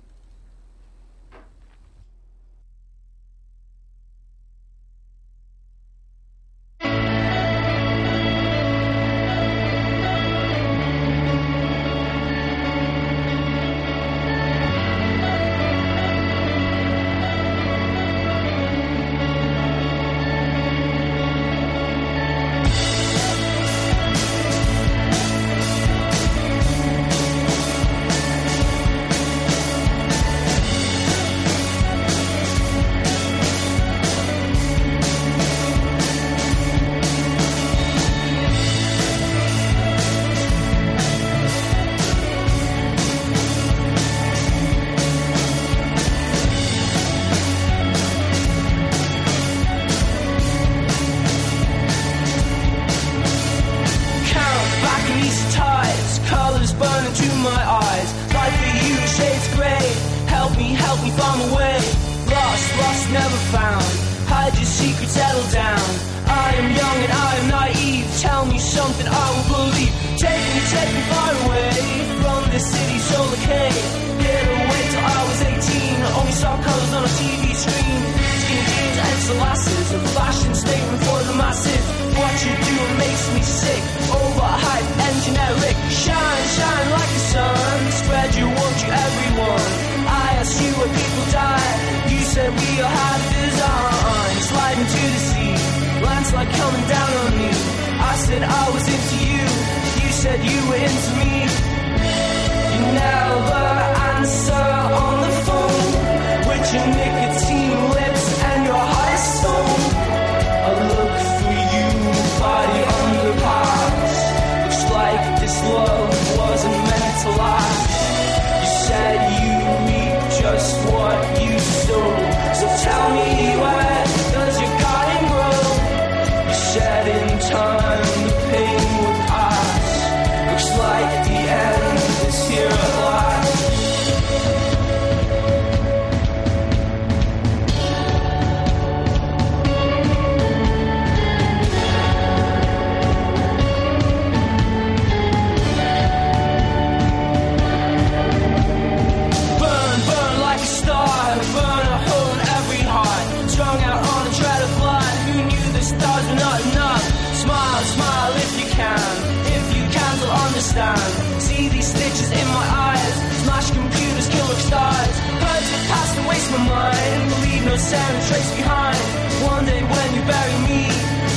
[167.90, 169.02] Sound and trace behind.
[169.50, 170.86] One day when you bury me,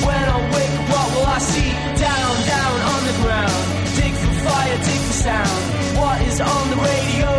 [0.06, 1.72] when I wake up, what will I see?
[1.98, 3.58] Down, down on the ground.
[3.98, 5.62] Dig for fire, dig for sound.
[5.98, 7.30] What is on the radio?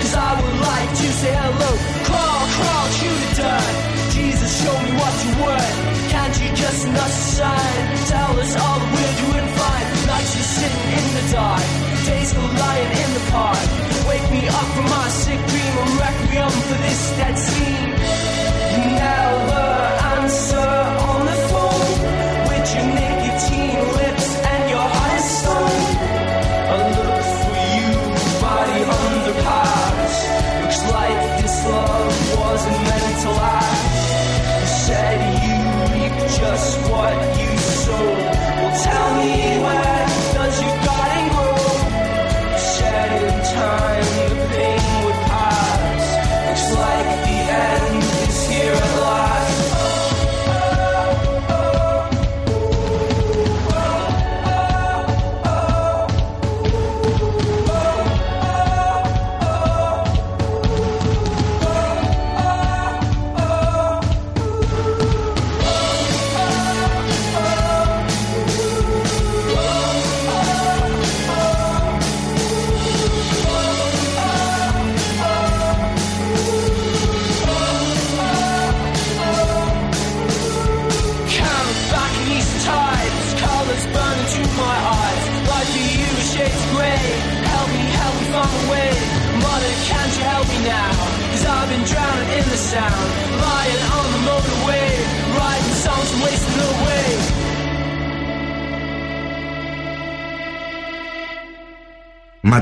[0.00, 1.70] Cause I would like to say hello.
[2.08, 3.72] Crawl, crawl through the dirt.
[4.16, 5.76] Jesus, show me what you worth.
[6.08, 7.06] Can't you just a
[7.36, 7.76] sign?
[8.08, 9.84] Tell us all weird you would find.
[10.08, 11.66] Nights are sitting in the dark.
[12.08, 13.68] Days go lying in the park.
[14.08, 15.72] Wake me up from my sick dream.
[15.76, 17.91] A requiem for this dead scene.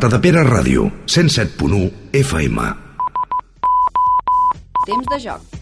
[0.00, 2.62] Matadepera Ràdio, 107.1 FM.
[4.86, 5.58] Temps de joc.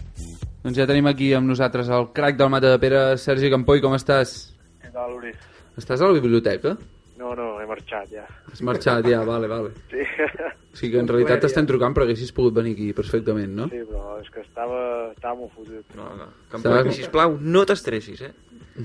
[0.63, 3.97] Doncs ja tenim aquí amb nosaltres el crac del Mata de Pere, Sergi Campoy, com
[3.97, 4.31] estàs?
[4.79, 5.33] Què tal, Uri?
[5.75, 6.71] Estàs a la biblioteca?
[7.19, 8.23] No, no, he marxat ja.
[8.47, 9.73] Has marxat ja, vale, vale.
[9.91, 10.07] Sí.
[10.07, 13.67] O sigui que en realitat t'estem trucant però haguessis pogut venir aquí perfectament, no?
[13.73, 14.79] Sí, però és que estava,
[15.17, 15.83] estava molt fotut.
[15.99, 16.31] No, no.
[16.55, 18.31] Campoy, sisplau, no t'estressis, eh?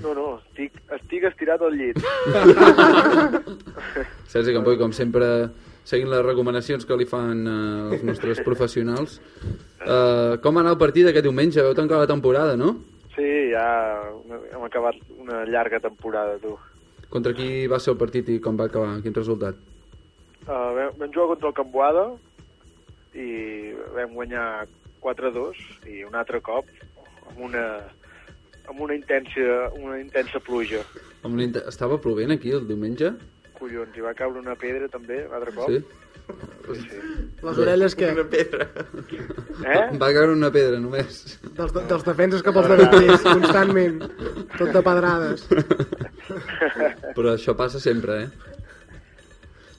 [0.03, 2.01] No, no, estic, estic estirat al llit.
[4.33, 5.29] Sergi Campoy, com sempre,
[5.87, 9.21] seguint les recomanacions que li fan eh, els nostres professionals.
[9.85, 11.63] Eh, com anar el partit aquest diumenge?
[11.63, 12.75] Veu tancar la temporada, no?
[13.15, 13.67] Sí, ja
[14.27, 16.57] hem acabat una llarga temporada, tu.
[17.13, 18.97] Contra qui va ser el partit i com va acabar?
[19.05, 19.61] Quin resultat?
[20.45, 22.07] Uh, vam, vam jugar contra el Camboada
[23.15, 23.29] i
[23.95, 24.67] vam guanyar
[25.05, 25.61] 4-2
[25.93, 26.67] i un altre cop
[27.31, 27.63] amb una,
[28.69, 30.81] amb una intensa, una intensa pluja.
[31.23, 33.13] Amb una int- Estava plovent aquí el diumenge?
[33.59, 35.71] Collons, hi va caure una pedra també, un altre cop.
[35.71, 35.85] Sí?
[36.25, 36.99] Sí, sí.
[37.45, 38.07] Les orelles que...
[38.15, 38.67] Una pedra.
[39.61, 39.83] Eh?
[40.01, 41.19] Va caure una pedra només.
[41.45, 43.99] Dels, de- dels defenses cap als davanters, constantment.
[44.57, 45.45] Tot de pedrades.
[47.15, 48.54] Però això passa sempre, eh?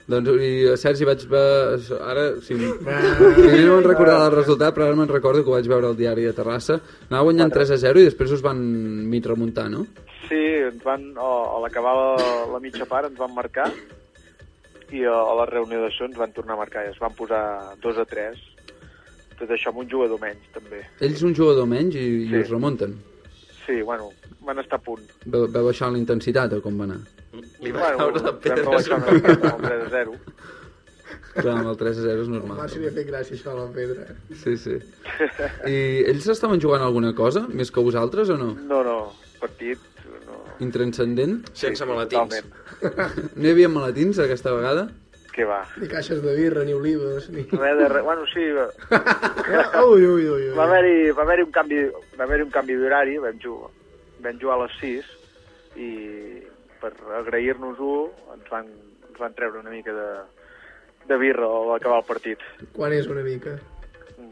[0.06, 1.80] Doncs, i a Sergi vaig veure...
[2.06, 5.66] Ara, sí, primer no me'n recordava el resultat, però ara me'n recordo que ho vaig
[5.72, 6.78] veure al diari de Terrassa.
[7.10, 8.60] Anava guanyant 3 a 0 i després us van
[9.10, 9.86] mig remuntar, no?
[10.28, 13.72] Sí, ens van, a, a l'acabar la, la mitja part ens van marcar
[14.94, 17.42] i a, a la reanudació ens van tornar a marcar i es van posar
[17.82, 18.46] 2 a 3.
[19.42, 20.86] Tot això amb un jugador menys, també.
[21.04, 22.44] Ells un jugador menys i, i Sí.
[22.46, 22.94] us remunten.
[23.66, 24.12] Sí, bueno,
[24.46, 25.04] van estar a punt.
[25.26, 27.00] Veu, veu baixar la intensitat o com va anar?
[27.64, 30.14] Li va caure la pedra vam baixar una amb el 3 a 0.
[31.36, 32.70] Clar, amb el 3 a 0 és Home, normal.
[32.72, 34.06] si li ha fet gràcia això a la pedra.
[34.44, 34.78] Sí, sí.
[35.68, 35.80] I
[36.12, 38.54] ells estaven jugant alguna cosa, més que vosaltres, o no?
[38.70, 38.98] No, no,
[39.42, 39.80] partit...
[40.26, 40.38] No.
[40.64, 41.42] Intranscendent?
[41.54, 42.38] Sense Sí, maletins.
[42.40, 43.34] totalment.
[43.36, 44.88] No hi havia maletins aquesta vegada?
[45.36, 45.60] Què va?
[45.82, 47.42] Ni caixes de birra, ni olives, ni...
[47.52, 48.04] Res de res.
[48.08, 48.70] Bueno, sí, va,
[49.90, 50.54] ui, ui, ui, ui.
[50.56, 51.82] va haver-hi va haver un canvi,
[52.16, 53.72] va haver un canvi d'horari, vam, jugar,
[54.24, 55.10] vam jugar a les 6
[55.76, 55.90] i
[56.80, 57.92] per agrair-nos-ho
[58.38, 58.70] ens, van,
[59.10, 60.08] ens van treure una mica de,
[61.12, 62.46] de birra a l'acabar el partit.
[62.78, 63.58] Quan és una mica?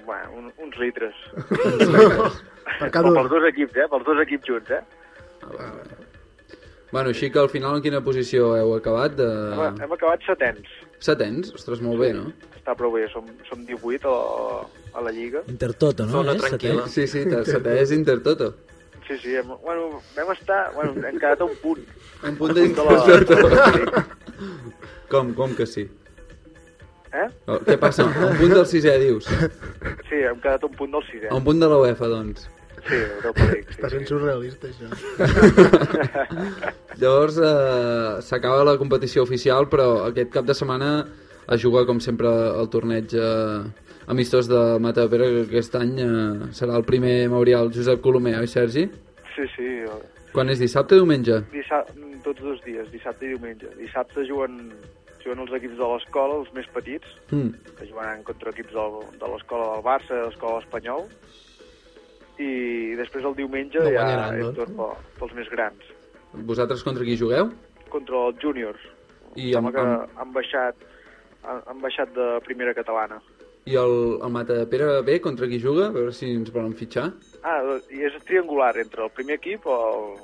[0.07, 1.19] Bueno, un, uns litres.
[2.79, 3.17] Per cada Però un.
[3.19, 3.89] pels dos equips, eh?
[3.91, 4.79] Pels dos equips junts, eh?
[6.93, 9.15] Bueno, així que al final en quina posició heu acabat?
[9.19, 9.27] De...
[9.67, 10.69] Hem, hem acabat setens.
[11.03, 11.51] Setens?
[11.57, 12.29] Ostres, molt bé, no?
[12.55, 14.61] Està prou bé, som, som 18 a,
[14.95, 15.41] a la Lliga.
[15.51, 16.21] Intertoto, no?
[16.21, 16.45] Zona És?
[16.45, 16.85] tranquil·la.
[16.87, 17.07] Setè?
[17.11, 18.53] Sí, sí, setè és Intertoto.
[19.07, 20.61] Sí, sí, hem, bueno, vam estar...
[20.77, 21.83] Bueno, hem quedat a un punt.
[22.23, 24.05] Un punt de d'Intertoto.
[25.11, 25.83] Com, com que sí?
[27.13, 27.27] Eh?
[27.45, 28.07] Oh, què passa?
[28.07, 29.27] A un punt del sisè, dius?
[30.07, 31.27] Sí, hem quedat a un punt del sisè.
[31.29, 32.47] A un punt de la UEFA, doncs.
[32.87, 33.69] Sí, Europa League.
[33.71, 34.87] Està sent surrealista, això.
[37.01, 40.89] Llavors eh, s'acaba la competició oficial, però aquest cap de setmana
[41.51, 42.29] es juga, com sempre,
[42.59, 43.63] el torneig eh,
[44.11, 48.37] amistós de Mata de Pere, que aquest any eh, serà el primer memorial Josep Colomer,
[48.41, 48.87] oi, Sergi?
[49.35, 49.69] Sí, sí.
[50.33, 51.39] Quan és dissabte o diumenge?
[51.53, 53.69] Dissabte, tots dos dies, dissabte i diumenge.
[53.79, 54.59] Dissabte juguen,
[55.23, 57.53] juguen els equips de l'escola, els més petits, Mm.
[57.79, 61.07] que jugaran contra equips del, de l'escola del Barça, de l'escola espanyol,
[62.41, 64.57] i després el diumenge No ja guanyaran, és doncs.
[64.57, 65.91] tot pel, pels més grans.
[66.33, 67.51] Vosaltres contra qui jugueu?
[67.93, 68.79] Contra els júniors.
[69.35, 70.75] I amb- que amb- han baixat,
[71.43, 73.21] han, han baixat de primera catalana.
[73.65, 75.87] I el, el Mata de Pere B contra qui juga?
[75.87, 77.11] A veure si ens volen fitxar.
[77.43, 77.61] Ah,
[77.91, 80.17] i és triangular entre el primer equip, el,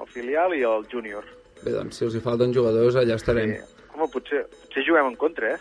[0.00, 1.24] el filial i el júnior.
[1.62, 3.54] Bé, doncs, si els hi falten jugadors, allà estarem.
[3.94, 5.58] Home, potser, potser juguem en contra, eh?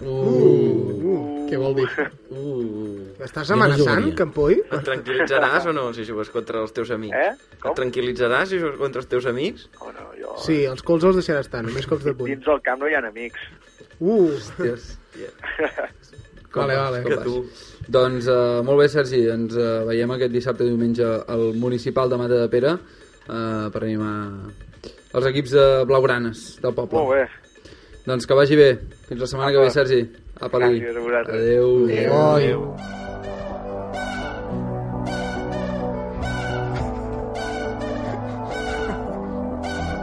[0.00, 0.94] Uh,
[1.48, 1.86] Què vol dir?
[2.28, 3.08] Uh.
[3.18, 4.58] M'estàs amenaçant, Campoy?
[4.62, 7.16] Et tranquil·litzaràs o no si jugues contra els teus amics?
[7.16, 7.56] Eh?
[7.58, 9.68] Et tranquil·litzaràs si jugues contra els teus amics?
[9.80, 10.34] Oh, no, jo...
[10.44, 12.34] Sí, els cols els deixarà estar, només cops de puny.
[12.34, 13.48] Dins del camp no hi ha amics.
[13.98, 14.28] Uh!
[14.36, 14.92] Hòsties.
[16.58, 17.02] Vale, vale.
[17.04, 17.64] Com vas?
[17.92, 22.18] Doncs uh, molt bé, Sergi, ens uh, veiem aquest dissabte i diumenge al municipal de
[22.20, 24.14] Mata de Pere uh, per animar
[25.12, 26.98] els equips de blaugranes del poble.
[26.98, 27.47] Molt bé.
[28.08, 28.70] Doncs que vagi bé.
[29.04, 29.98] Fins la setmana que ve, Sergi.
[30.40, 30.78] Apa-li.
[30.80, 31.36] Gràcies a vosaltres.
[31.36, 31.84] Adéu.
[31.84, 32.12] Adéu.
[32.16, 32.60] Adéu.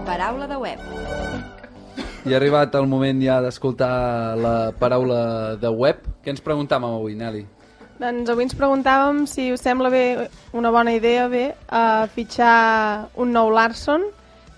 [0.05, 0.79] Paraula de web.
[2.29, 6.05] I ha arribat el moment ja d'escoltar la paraula de web.
[6.21, 7.41] Què ens preguntàvem avui, Nelly?
[7.97, 13.33] Doncs avui ens preguntàvem si us sembla bé una bona idea bé a fitxar un
[13.33, 14.11] nou Larson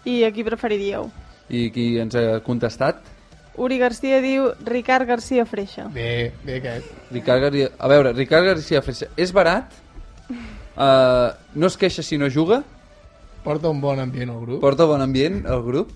[0.03, 1.07] i a qui preferiríeu.
[1.47, 3.15] I qui ens ha contestat?
[3.57, 5.87] Uri Garcia diu Ricard Garcia Freixa.
[5.93, 6.89] Bé, bé aquest.
[7.11, 7.71] Ricard Garcia...
[7.77, 9.73] A veure, Ricard Garcia Freixa és barat,
[10.29, 12.63] uh, no es queixa si no juga,
[13.47, 14.59] Porta un bon ambient al grup.
[14.59, 15.93] porta bon ambient al grup,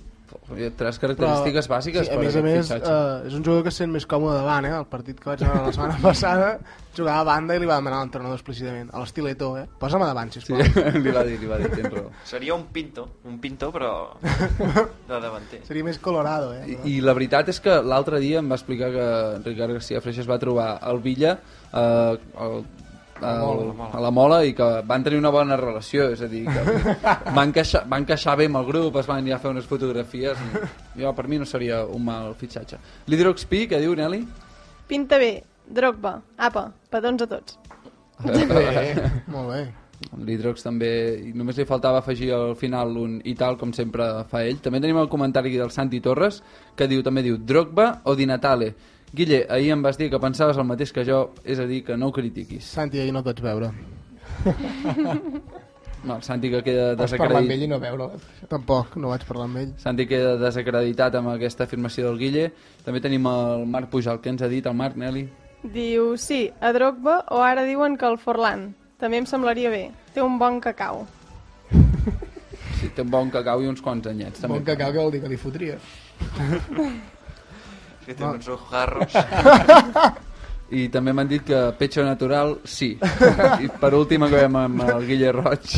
[0.78, 2.92] tres característiques Però, bàsiques sí, a per més a més, fitxatge.
[2.92, 4.74] eh, és un jugador que es sent més còmode davant, eh?
[4.78, 6.50] El partit que vaig anar la setmana passada
[6.96, 9.66] jugava a banda i li va demanar a l'entrenador explícitament, a l'estil Eto'o, eh?
[9.80, 10.60] Posa'm a davant, sisplau.
[10.60, 12.10] Sí, li va dir, li va dir, tens raó.
[12.34, 15.62] Seria un pinto, un pinto però de davanter.
[15.68, 16.66] Seria més colorado, eh?
[16.68, 19.08] I, I la veritat és que l'altre dia em va explicar que
[19.46, 21.38] Ricard García Freixa es va trobar al Villa
[21.72, 22.64] eh, el,
[23.22, 26.96] el, a la Mola i que van tenir una bona relació, és a dir, que
[27.38, 30.42] van queixar, van queixar bé amb el grup, es van anar a fer unes fotografies
[30.96, 32.82] i jo per mi no seria un mal fitxatge.
[33.12, 34.24] L'Hidroxpi, què diu Nelly?
[34.90, 35.36] Pinta bé,
[35.72, 37.60] Drogba, apa, petons a tots.
[38.26, 38.44] Bé,
[39.34, 39.62] molt bé.
[40.26, 40.92] L'Hidrox també,
[41.38, 44.60] només li faltava afegir al final un i tal, com sempre fa ell.
[44.64, 46.42] També tenim el comentari del Santi Torres,
[46.76, 48.74] que diu també diu Drogba o Di Natale.
[49.14, 51.98] Guille, ahir em vas dir que pensaves el mateix que jo, és a dir, que
[51.98, 52.64] no ho critiquis.
[52.64, 53.74] Santi, ahir no et vaig veure.
[56.04, 57.70] No, el Santi que queda Vas parlar amb ell i desacreditat.
[57.70, 59.74] no veure Tampoc, no vaig parlar amb ell.
[59.78, 62.48] Santi queda desacreditat amb aquesta afirmació del Guille.
[62.86, 65.28] També tenim el Marc Pujal, què ens ha dit el Marc, Nelly?
[65.62, 68.72] Diu, sí, a Drogba o ara diuen que el Forlan.
[68.98, 69.84] També em semblaria bé.
[70.16, 71.06] Té un bon cacau.
[72.80, 74.42] Sí, té un bon cacau i uns quants anyets.
[74.42, 74.58] També.
[74.58, 75.78] Bon cacau, què vol dir que li fotria?
[78.06, 79.16] Que té uns ojarros.
[80.72, 82.94] I també m'han dit que pecho natural, sí.
[82.96, 85.74] I per últim acabem amb el Guille Roig.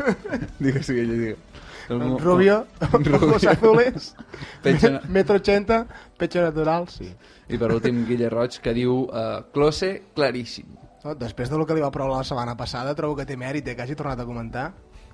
[0.64, 1.46] digues, Guille, digues.
[1.90, 2.66] Un rubio,
[3.18, 4.14] ojos azules,
[4.62, 7.08] Pecho, metro 80, pecho natural, sí.
[7.50, 10.68] I per últim Guille Roig que diu uh, close claríssim.
[11.02, 13.74] No, després del que li va provar la setmana passada, trobo que té mèrit eh,
[13.74, 14.68] que hagi tornat a comentar,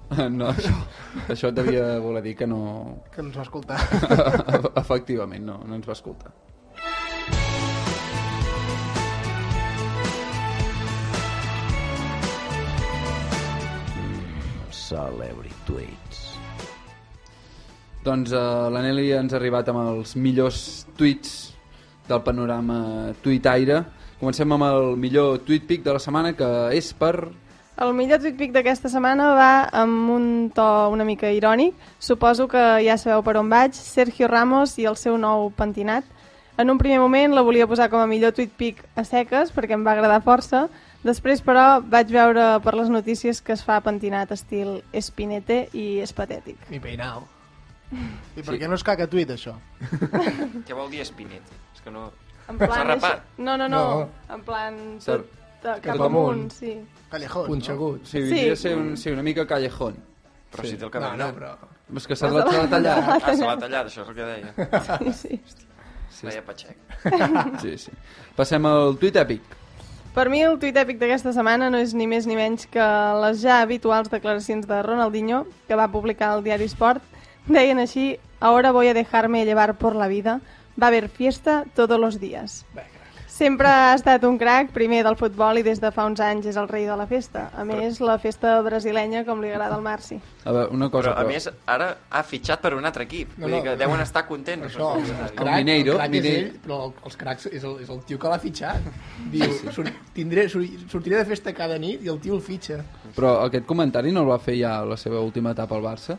[0.39, 0.75] No, això,
[1.27, 2.61] això et devia voler dir que no...
[3.13, 3.81] que no ens va escoltar.
[4.85, 6.33] Efectivament, no, no ens va escoltar.
[14.87, 16.23] Celebrity Tweets.
[18.07, 20.61] Doncs uh, la Nelly ens ha arribat amb els millors
[20.95, 21.33] tuits
[22.07, 23.81] del panorama tuitaire.
[24.21, 27.17] Comencem amb el millor tuit pic de la setmana, que és per...
[27.77, 30.65] El millor tweet pic d'aquesta setmana va amb un to
[30.95, 31.75] una mica irònic.
[32.01, 33.75] Suposo que ja sabeu per on vaig.
[33.77, 36.05] Sergio Ramos i el seu nou pentinat.
[36.57, 39.77] En un primer moment la volia posar com a millor tweet pic a seques perquè
[39.77, 40.67] em va agradar força.
[41.05, 46.13] Després, però, vaig veure per les notícies que es fa pentinat estil espinete i és
[46.17, 46.57] patètic.
[46.73, 47.27] Ni peinao.
[47.93, 49.53] I per què no és caca tuit, això?
[50.67, 51.45] Què vol dir espinet?
[51.77, 52.09] És que no...
[52.49, 54.09] En S'ha plan, això- No, no, no, No.
[54.35, 54.75] En plan,
[55.05, 55.29] tot,
[55.63, 56.33] de, Cap cap amunt.
[56.41, 56.73] amunt, sí.
[57.17, 58.05] Callejón, Punxegut.
[58.05, 58.23] Sí, Sí.
[58.23, 59.97] vindria a ser, un, sí, una mica callejón.
[60.53, 60.71] Però Sí.
[60.71, 61.37] si té el No, cabell no, llarg.
[61.39, 61.57] però...
[61.97, 63.09] És que se l'ha se l'ha tallat.
[63.25, 64.99] Ah, se l'ha tallat, això és el que deia.
[64.99, 65.41] Sí, sí.
[66.17, 66.77] Sí, Deia Pachec.
[67.63, 67.93] sí, sí.
[68.35, 69.43] Passem al tuit èpic.
[70.17, 72.81] Per mi el tuit èpic d'aquesta setmana no és ni més ni menys que
[73.21, 77.03] les ja habituals declaracions de Ronaldinho, que va publicar al diari Sport.
[77.47, 80.41] Deien així, ahora voy a dejarme llevar por la vida,
[80.81, 82.65] va a haver fiesta todos los días.
[83.37, 86.57] Sempre ha estat un crac, primer del futbol i des de fa uns anys és
[86.57, 87.51] el rei de la festa.
[87.53, 90.17] A més, la festa brasilenya com li agrada al Marci.
[90.49, 91.11] A veure, una cosa...
[91.13, 93.35] Però, a més, ara ha fitxat per un altre equip.
[93.37, 93.81] No, Vull dir no, que no.
[93.83, 94.71] deuen estar contents.
[94.71, 95.35] Això, el, propietaris.
[95.37, 96.47] crac, Mineiro, el crac és Mineiro.
[96.47, 98.89] ell, però el, els cracs és el, és el tio que l'ha fitxat.
[99.37, 100.65] Diu, sur, tindré, sur,
[100.97, 102.81] sortiré de festa cada nit i el tio el fitxa.
[103.19, 106.17] Però aquest comentari no el va fer ja a la seva última etapa al Barça?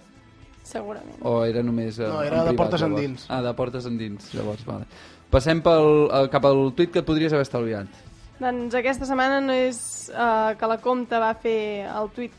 [0.68, 1.18] Segurament.
[1.26, 1.98] O era només...
[1.98, 3.02] eh, No, era de privat, portes llavors?
[3.02, 3.26] endins.
[3.32, 4.86] Ah, de portes endins, llavors, vale.
[5.32, 8.04] Passem pel, eh, cap al tuit que et podries haver estalviat.
[8.38, 9.80] Doncs aquesta setmana no és
[10.14, 12.34] uh, que la Compta va fer el tuit...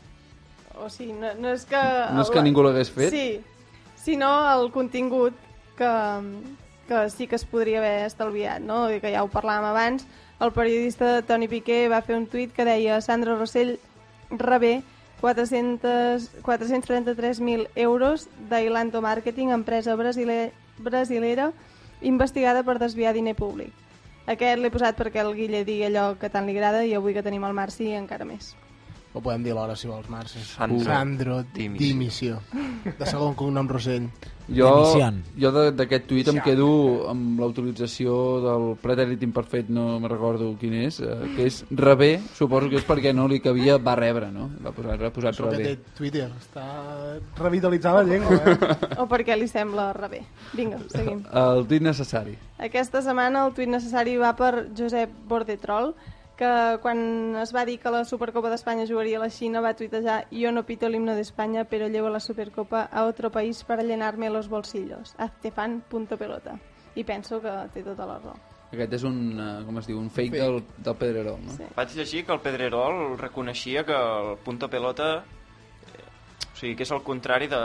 [0.79, 1.81] O sigui, no, no és que...
[2.15, 3.11] No és que ningú l'hagués fet?
[3.11, 3.41] Sí,
[3.99, 5.35] sinó el contingut
[5.77, 5.91] que,
[6.87, 8.85] que sí que es podria haver estalviat, no?
[8.87, 10.07] I que ja ho parlàvem abans.
[10.39, 13.75] El periodista Toni Piqué va fer un tuit que deia Sandra Rossell
[14.31, 14.79] rebé
[15.19, 21.51] 400 433.000 euros d'Ailanto Marketing, empresa brasile, brasilera,
[22.01, 23.73] investigada per desviar diner públic.
[24.29, 27.25] Aquest l'he posat perquè el Guille digui allò que tant li agrada i avui que
[27.25, 28.53] tenim el Marci encara més.
[29.13, 30.29] Ho podem dir alhora, si vols, Marc.
[30.29, 31.87] Sandro Sandro Dimissió.
[31.87, 32.41] Dimissió.
[32.99, 34.05] De segon cognom Rossell.
[34.49, 34.69] Jo,
[35.37, 36.67] jo d'aquest tuit em quedo
[37.11, 42.69] amb l'autorització del pretèrit imperfet, no me recordo quin és, eh, que és rebé, suposo
[42.69, 44.49] que és perquè no li cabia va rebre, no?
[44.65, 45.75] Va posar, ha posat Això que té rebé.
[45.97, 46.29] Twitter.
[46.39, 46.65] Està
[47.37, 48.79] revitalitzant la llengua, eh?
[48.97, 50.23] O perquè li sembla rebé.
[50.53, 51.21] Vinga, seguim.
[51.29, 52.37] El tuit necessari.
[52.57, 55.93] Aquesta setmana el tuit necessari va per Josep Bordetrol,
[56.39, 60.21] que quan es va dir que la Supercopa d'Espanya jugaria a la Xina va tuitejar
[60.31, 63.83] «Yo no pito el himno de España, pero llevo la Supercopa a otro país para
[63.83, 65.15] llenarme los bolsillos.
[65.17, 66.55] Hazte fan, punto pelota».
[66.95, 68.33] I penso que té tota la raó.
[68.71, 70.41] Aquest és un, eh, com es diu, un fake, Fake.
[70.41, 71.53] Del, del Pedrerol, no?
[71.53, 71.67] Sí.
[71.75, 76.91] Vaig llegir que el Pedrerol reconeixia que el punto pelota eh, o sigui, que és
[76.91, 77.61] el contrari de...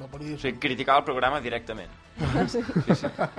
[0.00, 2.01] No, per O sigui, criticava el programa directament.
[2.48, 2.60] Sí.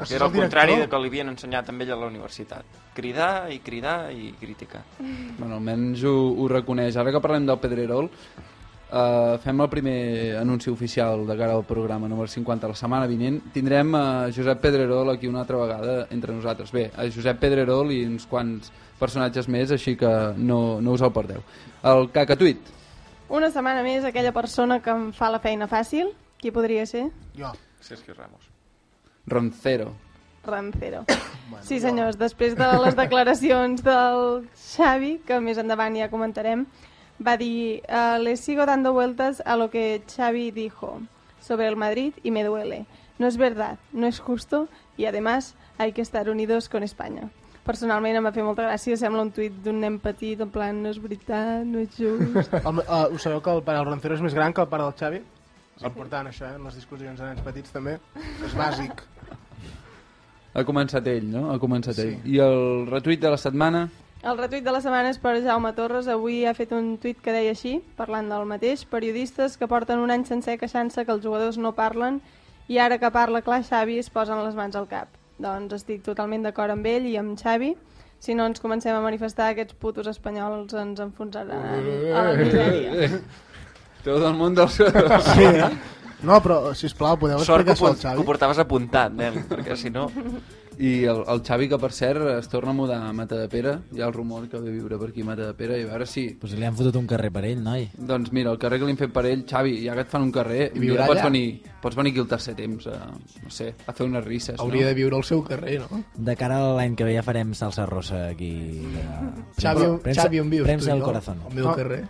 [0.03, 2.65] Sí, Era el contrari del que li havien ensenyat també a la universitat.
[2.95, 4.83] Cridar i cridar i criticar.
[4.99, 6.97] Bueno, almenys ho, ho reconeix.
[6.97, 9.97] Ara que parlem del Pedrerol, uh, fem el primer
[10.41, 13.41] anunci oficial de cara al programa número 50 la setmana vinent.
[13.53, 14.05] Tindrem a
[14.35, 16.71] Josep Pedrerol aquí una altra vegada entre nosaltres.
[16.71, 21.13] Bé, a Josep Pedrerol i uns quants personatges més, així que no, no us el
[21.13, 21.43] perdeu.
[21.83, 22.73] El cacatuit.
[23.33, 27.07] Una setmana més aquella persona que em fa la feina fàcil, qui podria ser?
[27.37, 27.53] Jo.
[27.83, 28.52] Sergio Ramos.
[29.27, 29.93] Roncero.
[30.45, 31.05] Rancero.
[31.63, 36.63] Sí, senyors, després de les declaracions del Xavi, que més endavant ja comentarem,
[37.21, 40.99] va dir, "Eh, les sigo dando vueltas a lo que Xavi dijo
[41.39, 42.85] sobre el Madrid y me duele.
[43.19, 44.67] No es verdad, no es justo
[44.97, 47.29] y además hay que estar unidos con España.
[47.63, 50.89] Personalment em va fer molta gràcia, sembla un tuit d'un nen petit, en plan, no
[50.91, 52.51] és veritat, no és just...
[52.67, 54.83] El, uh, ho sabeu que el pare del Roncero és més gran que el pare
[54.83, 55.21] del Xavi?
[55.77, 56.57] És important, això, eh?
[56.59, 57.95] en les discussions de nens petits també.
[58.43, 59.05] És bàsic.
[60.53, 61.47] Ha començat ell, no?
[61.51, 62.01] Ha començat Sí.
[62.07, 62.17] ell.
[62.35, 63.87] I el retuit de la setmana...
[64.23, 66.07] El retuit de la setmana és per Jaume Torres.
[66.07, 68.85] Avui ha fet un tuit que deia així, parlant del mateix.
[68.87, 72.21] Periodistes que porten un any sencer queixant-se que els jugadors no parlen
[72.71, 75.09] i ara que parla clar Xavi es posen les mans al cap.
[75.43, 77.73] Doncs estic totalment d'acord amb ell i amb Xavi.
[78.23, 81.51] Si no ens comencem a manifestar, aquests putos espanyols ens enfonsaran
[82.13, 83.19] a la misèria.
[84.05, 84.77] Tot el món dels...
[84.79, 85.67] Sí, eh?
[86.23, 88.25] No, però, sisplau, podeu Sort que, explicar això al ho- que ho Xavi?
[88.31, 90.09] portaves apuntat, nen, perquè si no...
[90.73, 94.07] I el, el Xavi, que per cert es torna a mudar a Matadepera, hi ha
[94.07, 96.23] el rumor que ve a viure per aquí a Matadepera, i a veure si...
[96.41, 97.83] Pues li han fotut un carrer per ell, noi.
[97.93, 100.25] Doncs mira, el carrer que li han fet per ell, Xavi, ja que et fan
[100.25, 101.29] un carrer, I viurà dia pots allà?
[101.29, 102.97] venir, pots venir aquí al tercer temps, a,
[103.43, 104.87] no sé, a fer unes risses, Hauria no?
[104.87, 106.01] de viure al seu carrer, no?
[106.15, 108.49] De cara a l'any que ve ja farem salsa rosa aquí.
[108.95, 109.05] De...
[109.61, 110.65] Xavi, on- Premsa- Xavi, on vius?
[110.65, 111.11] Premsa tu i el jo?
[111.11, 111.45] corazón.
[111.45, 111.75] Al meu No.
[111.77, 112.01] carrer.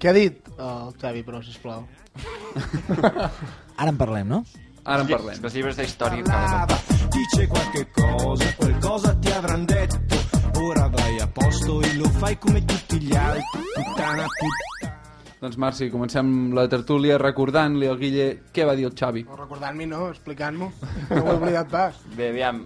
[0.00, 1.86] Què ha dit el Xavi, però, sisplau?
[3.80, 4.44] Ara en parlem, no?
[4.84, 5.38] Ara en parlem.
[5.42, 6.96] Els llibres d'història cada cop.
[7.14, 10.18] Dice qualche cosa, qualcosa ti avranno detto.
[10.60, 13.62] Ora vai a posto e lo fai come tutti gli altri.
[13.74, 14.98] Puttana, puttana.
[15.40, 19.22] Doncs Marci, comencem la tertúlia recordant-li al Guille què va dir el Xavi.
[19.24, 20.68] No, recordant-m'hi, no, explicant-m'ho.
[21.08, 22.02] No ho he oblidat pas.
[22.12, 22.60] Bé, aviam,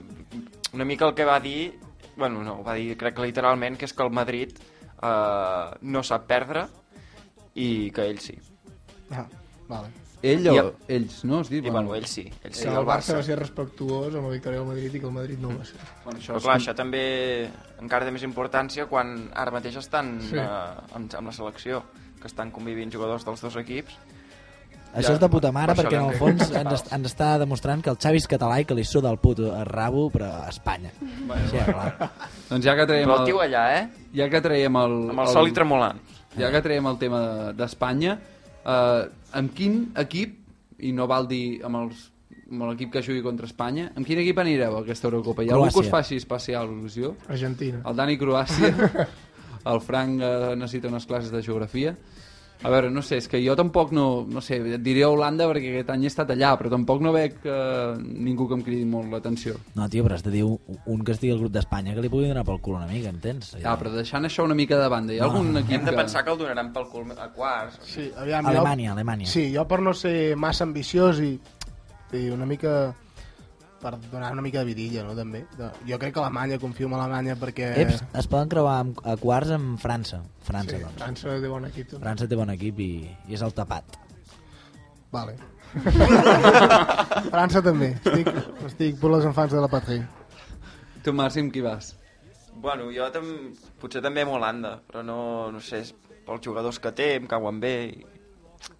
[0.74, 1.76] una mica el que va dir,
[2.16, 6.02] bueno, no, ho va dir crec que literalment, que és que el Madrid eh, no
[6.02, 6.66] sap perdre
[7.54, 8.34] i que ell sí.
[9.10, 9.26] Ah,
[9.68, 9.88] vale.
[10.24, 11.40] Ell I o el- ells, no?
[11.40, 11.66] Has dit?
[11.66, 13.16] I, bueno, ell sí, ell sí, el el Barça Barça.
[13.18, 15.64] va ser respectuós amb la victòria del Madrid i que el Madrid no ho va
[15.68, 15.76] ser.
[16.04, 17.02] Bueno, Però clar, això també
[17.82, 20.36] encara té més importància quan ara mateix estan Sí.
[20.36, 21.82] eh, amb, amb la selecció,
[22.20, 23.92] que estan convivint jugadors dels dos equips.
[24.94, 27.36] Això és de puta mare per això perquè en el fons ens, est- ens està
[27.38, 30.48] demostrant que el Xavi és català i que li suda el puto rabo però a
[30.48, 30.92] Espanya.
[31.26, 32.10] Bueno, sí, clar.
[32.48, 33.88] Doncs ja que traiem Però el tio allà, eh?
[34.14, 35.10] Ja que traiem el...
[35.10, 35.98] Amb el sol i tremolant.
[36.38, 38.18] Ja que traiem el tema de- d'Espanya,
[38.64, 40.40] eh, amb quin equip,
[40.84, 42.10] i no val dir amb els
[42.44, 45.42] amb l'equip que jugui contra Espanya, amb quin equip anireu a aquesta Eurocopa?
[45.42, 45.94] Hi ha algú que us Croàcia.
[45.94, 47.14] faci especial il·lusió?
[47.28, 47.80] Argentina.
[47.88, 48.70] El Dani Croàcia,
[49.72, 51.94] el Frank eh, necessita unes classes de geografia.
[52.64, 54.24] A veure, no sé, és que jo tampoc no...
[54.24, 57.34] No sé, et diré Holanda perquè aquest any he estat allà, però tampoc no veig
[57.44, 59.58] eh, ningú que em cridi molt l'atenció.
[59.76, 60.56] No, tio, però has de dir un,
[60.88, 63.52] un que estigui al grup d'Espanya que li pugui donar pel cul una mica, entens?
[63.60, 65.34] Ja, però deixant això una mica de banda, hi ha No.
[65.36, 65.96] algun equip Hem de que...
[66.02, 67.80] pensar que el donaran pel cul a quarts.
[67.84, 68.96] Sí, aviam, Alemanya, jo...
[68.96, 69.26] Alemanya.
[69.28, 71.34] Sí, jo per no ser massa ambiciós i,
[72.16, 72.94] i una mica
[73.84, 75.42] per donar una mica de vidilla, no, també.
[75.58, 77.72] De, jo crec que Alemanya, confio en Alemanya perquè...
[77.82, 80.22] Eps, es poden creuar amb, a quarts amb França.
[80.46, 81.02] França, Sí, doncs.
[81.02, 81.90] França té bon equip.
[81.90, 82.04] També.
[82.06, 82.92] França té bon equip i,
[83.28, 83.98] i és el tapat.
[85.12, 85.36] Vale.
[87.34, 87.92] França també.
[88.00, 88.32] Estic,
[88.70, 90.08] estic per les enfants de la patria.
[91.04, 91.92] Tu, Marci, amb qui vas?
[92.64, 93.28] Bueno, jo tam...
[93.82, 95.20] potser també amb Holanda, però no,
[95.52, 95.82] no sé,
[96.24, 98.13] pels jugadors que té, em cauen bé, i...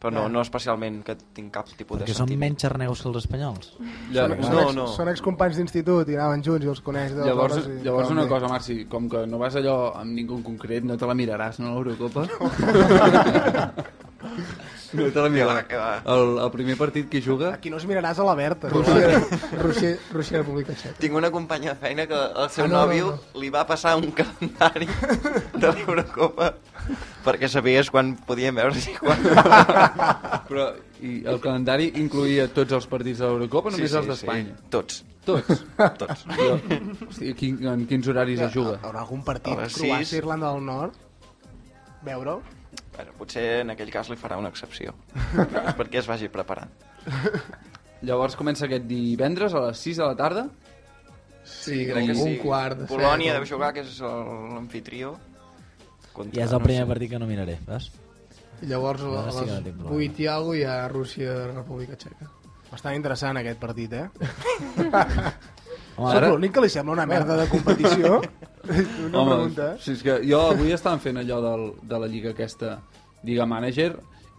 [0.00, 2.40] però no, no especialment que tinc cap tipus Perquè de són sentiment.
[2.52, 3.70] menys xarnegos que els espanyols.
[4.12, 4.86] Ja, són, no, són, ex, no.
[4.94, 8.48] són excompanys d'institut i anaven junts i els coneix de Llavors, i llavors una cosa,
[8.52, 11.74] Marci, com que no vas allò amb ningú en concret, no te la miraràs, no,
[11.80, 12.26] l'Eurocopa?
[14.94, 15.64] No te la miraràs.
[15.66, 17.48] Que va, El, el primer partit que juga...
[17.56, 18.68] Aquí no es miraràs a la Berta.
[18.70, 19.18] Rússia,
[19.58, 20.94] Rússia, Rússia República Txeca.
[21.02, 23.40] Tinc una companya de feina que el seu Ah, no, no, nòvio no.
[23.42, 26.52] li va passar un calendari de l'Eurocopa
[27.24, 29.18] perquè sabies quan podíem veure-s'hi quan...
[30.48, 30.66] Però
[31.04, 34.54] i el calendari incluïa tots els partits de l'Eurocopa o només els d'Espanya?
[34.72, 35.02] Tots.
[35.24, 35.62] Tots?
[36.02, 36.24] Tots.
[36.36, 36.58] Jo,
[37.08, 38.76] hosti, quin, en quins horaris es juga?
[38.78, 40.18] Hi haurà algun partit, A les Croàcia, sis.
[40.20, 40.98] Irlanda del Nord,
[42.04, 42.42] veure-ho.
[42.94, 44.92] Bueno, potser en aquell cas li farà una excepció.
[45.78, 46.70] perquè es vagi preparant.
[48.04, 50.44] Llavors comença aquest divendres a les 6 de la tarda?
[51.44, 52.28] Sí, crec que Un sí.
[52.36, 55.14] Un quart de Polònia deu jugar, que és el- l'anfitrió.
[56.14, 56.88] Contra- I és el no primer sé.
[56.94, 57.90] partit que no miraré, veus?
[58.62, 59.90] I llavors a, a sí les problema.
[59.98, 62.30] 8 i alguna hi ha Rússia República Txeca.
[62.70, 64.08] Bastant interessant aquest partit, eh?
[65.96, 68.16] Home, Soc ara- l'únic que li sembla una merda de competició?
[69.06, 69.68] una Home, pregunta.
[69.74, 69.78] eh?
[69.80, 72.78] si és que jo avui estàvem fent allò del, de la lliga aquesta,
[73.24, 73.92] Lliga Manager,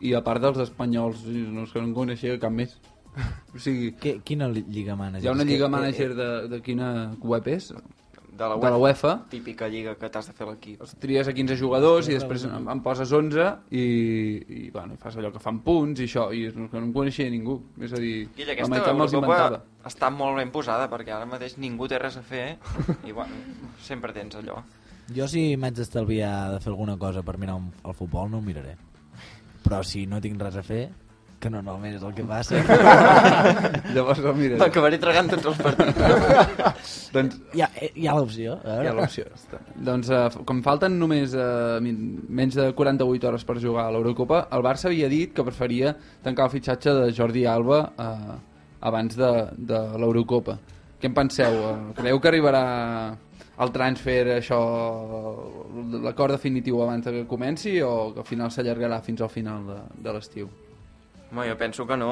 [0.03, 2.75] i a part dels espanyols, no, és que no en coneixia cap més.
[3.55, 5.23] O sigui, Que, quina li- lliga manager?
[5.23, 6.89] hi ha una lliga eh, manager de, de quina
[7.23, 7.69] web és?
[8.35, 9.13] De la de la UEFA.
[9.31, 10.81] Típica lliga que t'has de fer l'equip.
[10.99, 15.15] Tries a 15 jugadors i després en, en poses 11 i, i, bueno, i fas
[15.15, 17.61] allò que fan punts i això, i no, que no en coneixia ningú.
[17.79, 19.61] És a dir, Guilla, la meitat me'ls inventava.
[19.87, 22.57] està molt ben posada perquè ara mateix ningú té res a fer
[23.07, 23.39] i bueno,
[23.81, 24.59] sempre tens allò.
[25.15, 28.45] Jo si m'haig d'estalviar de fer alguna cosa per mirar un, el futbol no ho
[28.45, 28.75] miraré.
[29.63, 30.89] Però si no tinc res a fer,
[31.45, 32.59] que normalment és el que passa...
[33.95, 34.59] Llavors el miraré.
[34.65, 36.55] Acabaré tragant tots els partits.
[37.15, 38.57] doncs, hi ha, hi ha l'opció.
[38.65, 39.27] Hi ha l'opció.
[39.89, 44.65] Doncs uh, com falten només uh, menys de 48 hores per jugar a l'Eurocopa, el
[44.65, 45.93] Barça havia dit que preferia
[46.25, 48.39] tancar el fitxatge de Jordi Alba uh,
[48.89, 49.31] abans de,
[49.73, 50.57] de l'Eurocopa.
[50.97, 51.61] Què en penseu?
[51.61, 52.65] Uh, creieu que arribarà
[53.61, 54.59] el transfer, això,
[56.03, 60.15] l'acord definitiu abans que comenci o que al final s'allargarà fins al final de, de
[60.15, 60.49] l'estiu?
[61.31, 62.11] Home, jo penso que no.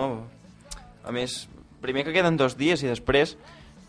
[1.05, 1.47] A més,
[1.83, 3.35] primer que queden dos dies i després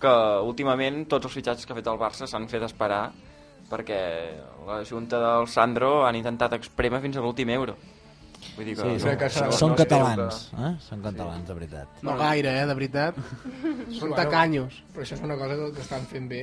[0.03, 0.12] que
[0.45, 3.07] últimament tots els fitxatges que ha fet el Barça s'han fet esperar
[3.70, 3.99] perquè
[4.66, 7.77] la junta del Sandro han intentat exprémer fins a l'últim euro.
[8.59, 8.99] Vull dir que, Sí, no,
[9.31, 10.72] són, no- són no catalans, eh?
[10.85, 12.03] Són catalans, de veritat.
[12.05, 13.16] No gaire, eh, de veritat.
[13.99, 14.83] Són tacanyos.
[14.93, 16.43] Però això és una cosa que estan fent bé.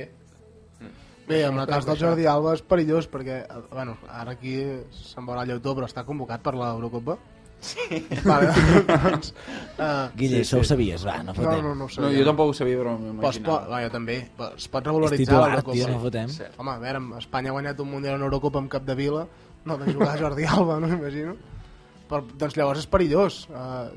[1.28, 1.96] Bé, amb el cas del.
[2.00, 4.56] Jordi Alba és perillós perquè, eh, bueno, ara aquí
[4.90, 7.16] se'n veurà el lleutó, però està convocat per l'Eurocopa.
[7.62, 8.00] Sí.
[8.26, 11.60] Vale, uh, Guille, això ho sabies, va, no No, fotem.
[11.62, 12.18] no, no ho No, sabia.
[12.18, 13.52] jo tampoc ho sabia, però m'imaginava.
[13.60, 14.16] pot, va, jo també.
[14.36, 15.76] Però Es pot És regularitzar titular, l'Eurocopa.
[15.78, 16.28] tio, no fotem.
[16.34, 16.42] Sí.
[16.58, 19.26] Home, a veure, Espanya ha guanyat un Mundial en Eurocopa amb cap de vila,
[19.64, 21.36] no de jugar Jordi Alba, no m'imagino.
[22.10, 23.46] Però, doncs llavors és perillós.
[23.48, 23.88] Uh,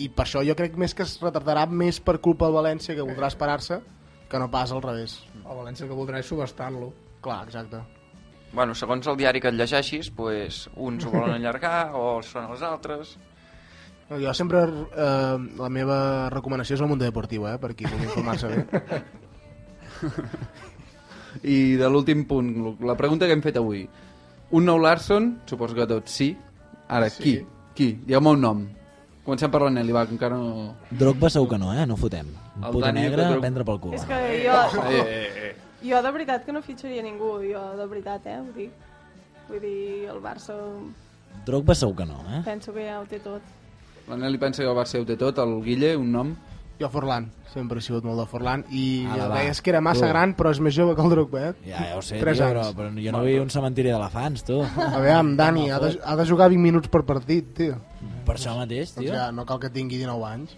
[0.00, 3.02] I per això jo crec més que es retardarà més per culpa del València, que
[3.04, 3.82] voldrà esperar-se,
[4.28, 5.18] que no pas al revés.
[5.44, 6.94] El València que voldrà és subestar-lo.
[7.20, 7.82] Clar, exacte.
[8.52, 12.62] Bueno, segons el diari que et llegeixis, pues, uns ho volen allargar o són els
[12.62, 13.16] altres.
[14.12, 18.48] Jo sempre, eh, la meva recomanació és el Mundo Deportiu, eh, per qui vulgui informar-se
[18.52, 18.66] bé.
[21.48, 22.50] I de l'últim punt,
[22.84, 23.86] la pregunta que hem fet avui.
[24.52, 26.34] Un nou Larson, suposo que tots sí.
[26.92, 27.22] Ara, Sí.
[27.22, 27.34] qui?
[27.74, 27.86] Qui?
[28.04, 28.66] Digueu-me un nom.
[29.24, 30.74] Comencem per la Nelly, va, que encara no...
[30.90, 31.86] Drogba segur que no, eh?
[31.86, 32.26] No fotem.
[32.58, 33.94] Un El puto Dani negre, que Drog- a prendre pel cul.
[33.94, 34.58] És que jo...
[34.82, 35.54] Eh, eh, eh.
[35.82, 38.70] Jo de veritat que no fitxaria ningú, jo de veritat, eh, ho dic.
[39.48, 40.54] Vull dir, el Barça
[41.46, 42.42] Drogba segur que no, eh?
[42.44, 43.42] penso que ja ho té tot.
[44.08, 46.34] La Nelly pensa que el Barça ho té tot, el Guille, un nom.
[46.80, 50.06] Jo Forlan, sempre he sigut molt de Forlan i Ala, ja deies que era massa
[50.06, 50.08] Tu.
[50.08, 51.52] gran però és més jove que el Drogba, eh?
[51.66, 54.58] Ja, ja ho sé, Tres tio, però, però jo no vull un cementiri d'elefants, tu.
[54.62, 57.78] A veure, Dani, ha de, ha de jugar 20 minuts per partit, tio.
[58.26, 59.04] Per això mateix, tio.
[59.04, 60.56] Doncs ja, no cal que tingui 19 anys.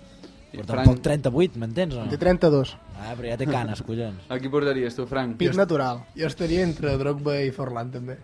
[0.55, 2.07] Però tampoc 38, m'entens no?
[2.13, 2.77] Té 32.
[2.95, 4.29] Ah, però ja té canes, collons.
[4.31, 5.37] A qui portaries tu, Frank?
[5.41, 6.05] Pit natural.
[6.17, 8.17] Jo estaria entre Drogba i Forlan, també.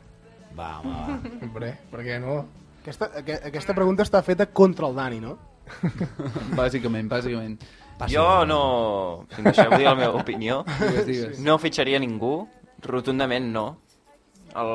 [0.57, 1.19] Va, home, va.
[1.47, 2.39] Hombre, per què no?
[2.81, 5.37] Aquesta, aqu- aquesta pregunta està feta contra el Dani, no?
[6.59, 7.59] bàsicament, bàsicament.
[8.09, 9.27] Jo no...
[9.35, 11.41] Si em deixeu dir la meva opinió, Digues, digues.
[11.45, 12.47] no fitxaria ningú,
[12.87, 13.67] rotundament no.
[14.57, 14.71] El...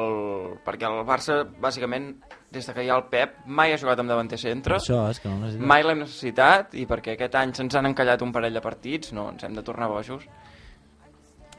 [0.67, 2.11] Perquè el Barça, bàsicament,
[2.55, 4.79] des de que hi ha el Pep, mai ha jugat amb davanter centre.
[4.79, 5.67] Això és que no ho necessita.
[5.67, 9.29] Mai l'hem necessitat i perquè aquest any se'ns han encallat un parell de partits, no,
[9.33, 10.25] ens hem de tornar bojos.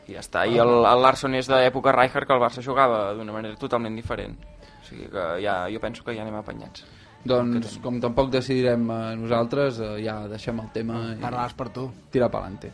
[0.07, 0.45] I ja està.
[0.47, 4.37] I el, el Larson és d'època Rijkaard que el Barça jugava d'una manera totalment diferent.
[4.81, 6.85] O sigui que ja, jo penso que ja anem apanyats.
[7.27, 11.89] Doncs, com tampoc decidirem eh, nosaltres, eh, ja deixem el tema i Parlaràs per tu.
[12.15, 12.71] tirar pa'lante.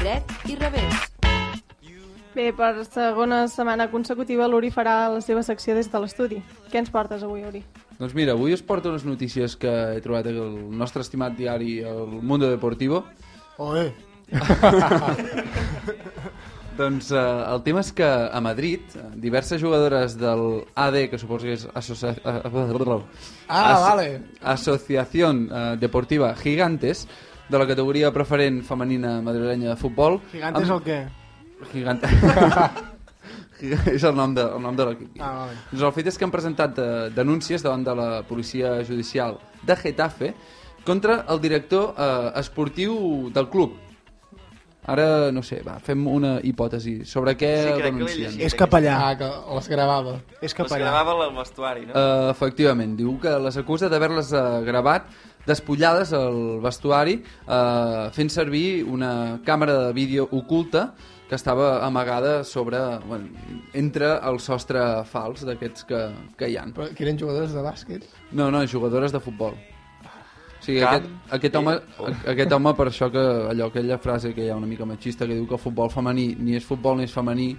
[0.00, 1.07] Dret i revés.
[2.38, 6.36] Bé, per segona setmana consecutiva l'Uri farà la seva secció des de l'estudi.
[6.70, 7.64] Què ens portes avui, Uri?
[7.98, 12.14] Doncs mira, avui us porto unes notícies que he trobat al nostre estimat diari El
[12.22, 13.02] Mundo Deportivo.
[13.58, 13.88] Oe.
[16.78, 17.26] doncs eh,
[17.56, 18.86] el tema és que a Madrid
[19.18, 22.14] diverses jugadores del AD, que suposo que és Asocia...
[22.22, 24.10] Ah, vale.
[24.38, 27.08] Associación eh, Deportiva Gigantes,
[27.48, 30.22] de la categoria preferent femenina madrilenya de futbol.
[30.30, 31.06] Gigantes el què?
[31.72, 32.08] Gigante.
[33.94, 35.18] és el nom de, el nom de l'equip.
[35.18, 35.58] Ah, vale.
[35.72, 39.76] Doncs el fet és que han presentat eh, denúncies davant de la policia judicial de
[39.76, 40.32] Getafe
[40.86, 43.76] contra el director eh, esportiu del club.
[44.88, 47.02] Ara, no sé, va, fem una hipòtesi.
[47.04, 48.30] Sobre què Sí, crec que denuncien?
[48.30, 48.94] llegit, És capellà.
[48.96, 49.26] Ah, que
[49.58, 50.14] les gravava.
[50.40, 50.86] És capellà.
[50.86, 51.92] gravava al vestuari, no?
[51.92, 55.10] Uh, efectivament, diu que les acusa d'haver-les uh, gravat
[55.48, 60.94] despullades al vestuari uh, fent servir una càmera de vídeo oculta
[61.28, 63.28] que estava amagada sobre, bueno,
[63.74, 66.04] entre el sostre fals d'aquests que,
[66.38, 66.72] que hi han.
[66.76, 68.06] Però que eren jugadors de bàsquet.
[68.32, 69.58] No, no, jugadores de futbol.
[70.08, 71.74] O sigui, Camp, aquest, aquest, home,
[72.32, 75.36] aquest home, per això que allò, aquella frase que hi ha una mica machista que
[75.36, 77.52] diu que el futbol femení ni és futbol ni és femení,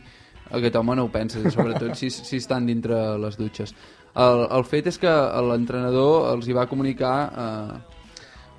[0.50, 3.76] aquest home no ho pensa, sobretot si, si estan dintre les dutxes.
[4.18, 5.14] El, el fet és que
[5.46, 8.00] l'entrenador els hi va comunicar eh,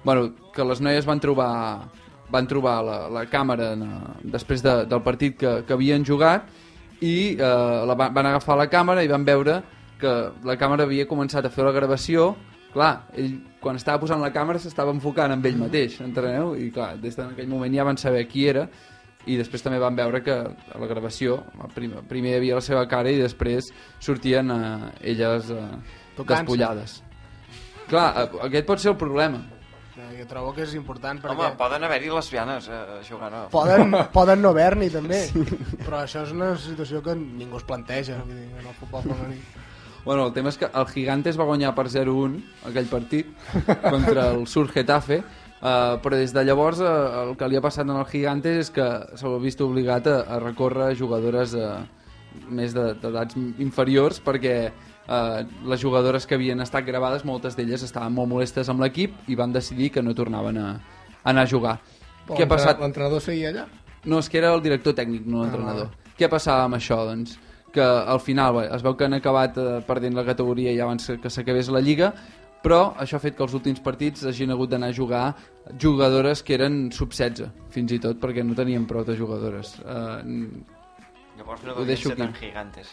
[0.05, 1.51] bueno, que les noies van trobar
[2.31, 6.49] van trobar la, la càmera en, eh, després de, del partit que, que havien jugat
[7.01, 9.61] i eh, la, van agafar la càmera i van veure
[10.01, 10.15] que
[10.47, 12.35] la càmera havia començat a fer la gravació
[12.73, 16.55] clar, ell quan estava posant la càmera s'estava enfocant amb ell mateix, enteneu?
[16.57, 18.69] I clar, des d'aquell moment ja van saber qui era
[19.29, 21.43] i després també van veure que a la gravació
[21.75, 23.69] primer, primer hi havia la seva cara i després
[24.01, 25.65] sortien eh, elles eh,
[26.23, 27.01] despullades.
[27.91, 29.43] Clar, eh, aquest pot ser el problema.
[30.01, 31.37] Eh, Jo trobo que és important perquè...
[31.37, 32.79] Home, poden haver-hi lesbianes eh,
[33.09, 33.43] jugant a...
[33.53, 35.45] Poden, poden no haver-n'hi també, sí.
[35.83, 39.41] però això és una situació que ningú es planteja vull dir, en el futbol femení.
[40.05, 42.39] Bueno, el tema és que el Gigantes va guanyar per 0-1
[42.71, 43.29] aquell partit
[43.93, 46.93] contra el Sur Getafe, uh, però des de llavors uh,
[47.27, 48.87] el que li ha passat en el Gigantes és que
[49.21, 51.83] s'ha vist obligat a, a recórrer a jugadores uh,
[52.49, 54.55] més de- d'edats inferiors perquè
[55.09, 59.37] eh, les jugadores que havien estat gravades, moltes d'elles estaven molt molestes amb l'equip i
[59.39, 60.71] van decidir que no tornaven a,
[61.23, 61.79] a anar a jugar.
[62.27, 62.81] Però Què ha passat?
[62.81, 63.67] L'entrenador seguia allà?
[64.05, 65.91] No, és que era el director tècnic, no l'entrenador.
[66.17, 67.39] Què passava amb això, doncs?
[67.73, 71.11] Que al final bé, es veu que han acabat eh, perdent la categoria ja abans
[71.23, 72.13] que s'acabés la Lliga,
[72.65, 75.23] però això ha fet que els últims partits hagin hagut d'anar a jugar
[75.81, 79.77] jugadores que eren sub-16, fins i tot, perquè no tenien prou de jugadores.
[79.81, 80.21] Uh,
[81.39, 82.21] Llavors no Ho deixo ser aquí.
[82.21, 82.91] tan gigantes.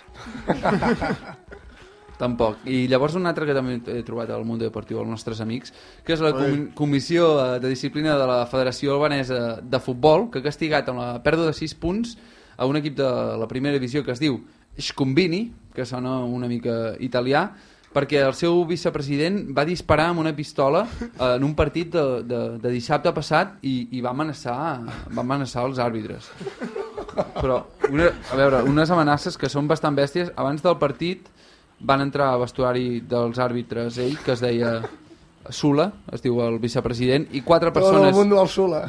[2.18, 2.64] Tampoc.
[2.66, 6.16] I llavors un altre que també he trobat al Mundo Deportiu, els nostres amics, que
[6.16, 7.30] és la com Comissió
[7.62, 11.56] de Disciplina de la Federació Albanesa de Futbol, que ha castigat amb la pèrdua de
[11.58, 12.18] 6 punts
[12.58, 14.42] a un equip de la primera divisió que es diu
[14.82, 17.52] Scombini, que sona una mica italià,
[17.94, 20.84] perquè el seu vicepresident va disparar amb una pistola
[21.18, 24.58] en un partit de, de, de dissabte passat i, i va, amenaçar,
[25.14, 26.30] va amenaçar els àrbitres.
[27.40, 30.30] Però, una, a veure, unes amenaces que són bastant bèsties.
[30.38, 31.26] Abans del partit
[31.80, 34.80] van entrar al vestuari dels àrbitres ell, que es deia
[35.50, 38.16] Sula, es diu el vicepresident, i quatre Todo el persones...
[38.16, 38.82] mundo al Sula.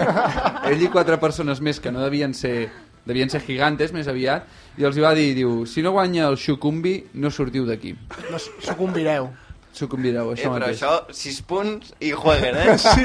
[0.70, 2.68] ell i quatre persones més que no devien ser
[3.06, 6.36] devien ser gigantes més aviat i els hi va dir, diu, si no guanya el
[6.36, 7.92] Xucumbi no sortiu d'aquí
[8.32, 9.28] No, sucumbireu.
[9.76, 12.76] Sucumbireu, Eh, això però mateix això, 6 punts i jueguen, eh?
[12.80, 13.04] Sí.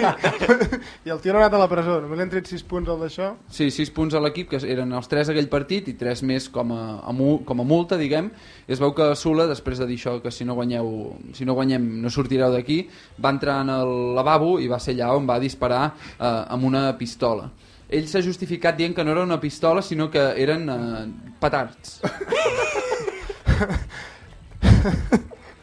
[1.06, 1.94] I el tio no ha anat a la presó.
[2.02, 3.28] Només li han tret 6 punts al d'això.
[3.52, 6.72] Sí, 6 punts a l'equip, que eren els 3 d'aquell partit i 3 més com
[6.76, 8.28] a, a mu- com a multa, diguem.
[8.68, 10.88] I es veu que Sula, després de dir això, que si no, guanyeu,
[11.38, 12.80] si no guanyem no sortireu d'aquí,
[13.24, 16.84] va entrar en el lavabo i va ser allà on va disparar eh, amb una
[16.98, 17.50] pistola.
[17.92, 21.06] Ell s'ha justificat dient que no era una pistola, sinó que eren eh,
[21.42, 22.00] petards.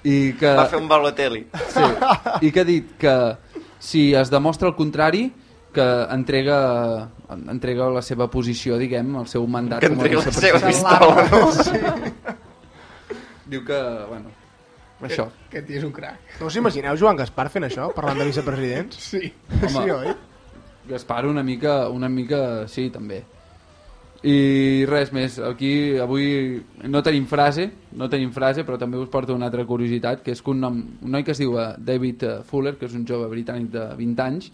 [0.09, 0.55] I que...
[0.57, 1.45] Va fer un balotelli.
[1.75, 1.85] Sí,
[2.47, 3.15] i que ha dit que
[3.83, 5.27] si es demostra el contrari
[5.75, 5.85] que
[6.15, 6.59] entrega,
[7.53, 11.27] entrega la seva posició, diguem, el seu mandat Que com a entrega la seva pistola,
[11.29, 11.43] no?
[11.53, 12.37] Sí.
[13.49, 13.79] Diu que,
[14.09, 14.33] bueno,
[15.09, 15.29] això.
[15.49, 16.35] Aquest tio és un crac.
[16.41, 18.99] No us imagineu Joan Gaspar fent això, parlant de vicepresidents?
[19.13, 19.33] Sí.
[19.61, 20.17] Home, Sí, oi?
[20.89, 23.23] Gaspar una mica, una mica, sí, també.
[24.27, 26.59] I res més, aquí avui
[26.91, 30.43] no tenim frase, no tenim frase, però també us porto una altra curiositat, que és
[30.43, 33.05] que un, nom, un noi que es diu eh, David eh, Fuller, que és un
[33.07, 34.51] jove britànic de 20 anys,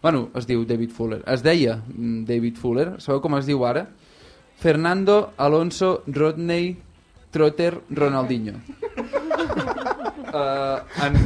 [0.00, 3.88] bueno, es diu David Fuller, es deia mm, David Fuller, sabeu com es diu ara?
[4.60, 6.76] Fernando Alonso Rodney
[7.32, 8.60] Trotter Ronaldinho.
[10.30, 11.18] uh, en...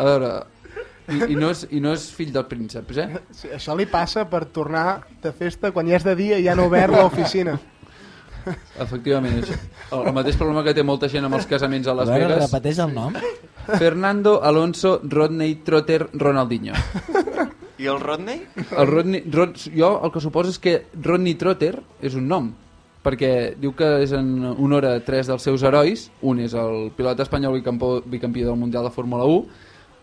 [0.00, 0.32] A veure,
[1.10, 3.08] i, i, no és, i no és fill dels prínceps, eh?
[3.34, 6.52] Sí, això li passa per tornar de festa quan ja és de dia i ja
[6.54, 7.58] han obert l'oficina.
[8.80, 9.56] Efectivament, això.
[9.92, 12.28] El, el mateix problema que té molta gent amb els casaments a A Las veure,
[12.30, 12.46] Vegas.
[12.46, 13.18] repeteix el nom.
[13.78, 16.72] Fernando Alonso Rodney Trotter Ronaldinho.
[17.80, 18.40] I el Rodney?
[18.76, 22.50] El Rodney, Rod, jo el que suposo és que Rodney Trotter és un nom,
[23.04, 27.20] perquè diu que és en honor a tres dels seus herois, un és el pilot
[27.24, 29.46] espanyol bicampió, bicampió del Mundial de Fórmula 1,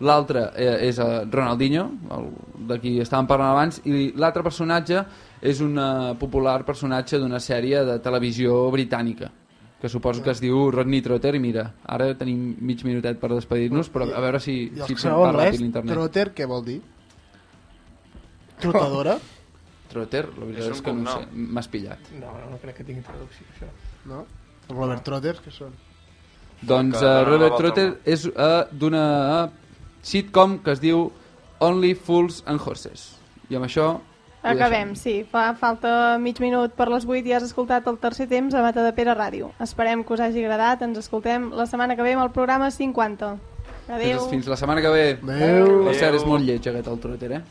[0.04, 2.30] l'altre eh, és eh, Ronaldinho, el,
[2.70, 5.02] de qui estàvem parlant abans, i l'altre personatge
[5.40, 9.32] és un eh, popular personatge d'una sèrie de televisió britànica
[9.78, 13.90] que suposo que es diu Rodney Trotter i mira, ara tenim mig minutet per despedir-nos
[13.94, 16.80] però a veure si, I si se'n anglès, ràpid l'internet trotter, què vol dir?
[18.58, 19.18] Trotadora?
[19.88, 22.10] Trotter, la veritat És és, que no sé, m'has pillat.
[22.18, 23.68] No, no, no crec que tingui traducció, això.
[24.10, 24.24] No?
[24.68, 25.72] Robert Trotters, que són?
[26.58, 29.04] Doncs uh, Robert Trotter és uh, d'una
[29.46, 29.67] uh,
[30.08, 31.10] sitcom que es diu
[31.60, 33.12] Only Fools and Horses.
[33.48, 33.98] I amb això...
[34.48, 35.24] Acabem, sí.
[35.28, 38.84] Fa falta mig minut per les 8 i has escoltat el tercer temps a Mata
[38.86, 39.50] de Pere Ràdio.
[39.60, 40.84] Esperem que us hagi agradat.
[40.86, 43.34] Ens escoltem la setmana que ve amb el programa 50.
[43.34, 43.58] deixem.
[43.88, 44.20] Adéu.
[44.20, 45.06] Fins, fins la setmana que ve.
[45.22, 45.84] Adéu.
[45.88, 47.42] Per cert, és molt lleig aquest el Trotter, eh?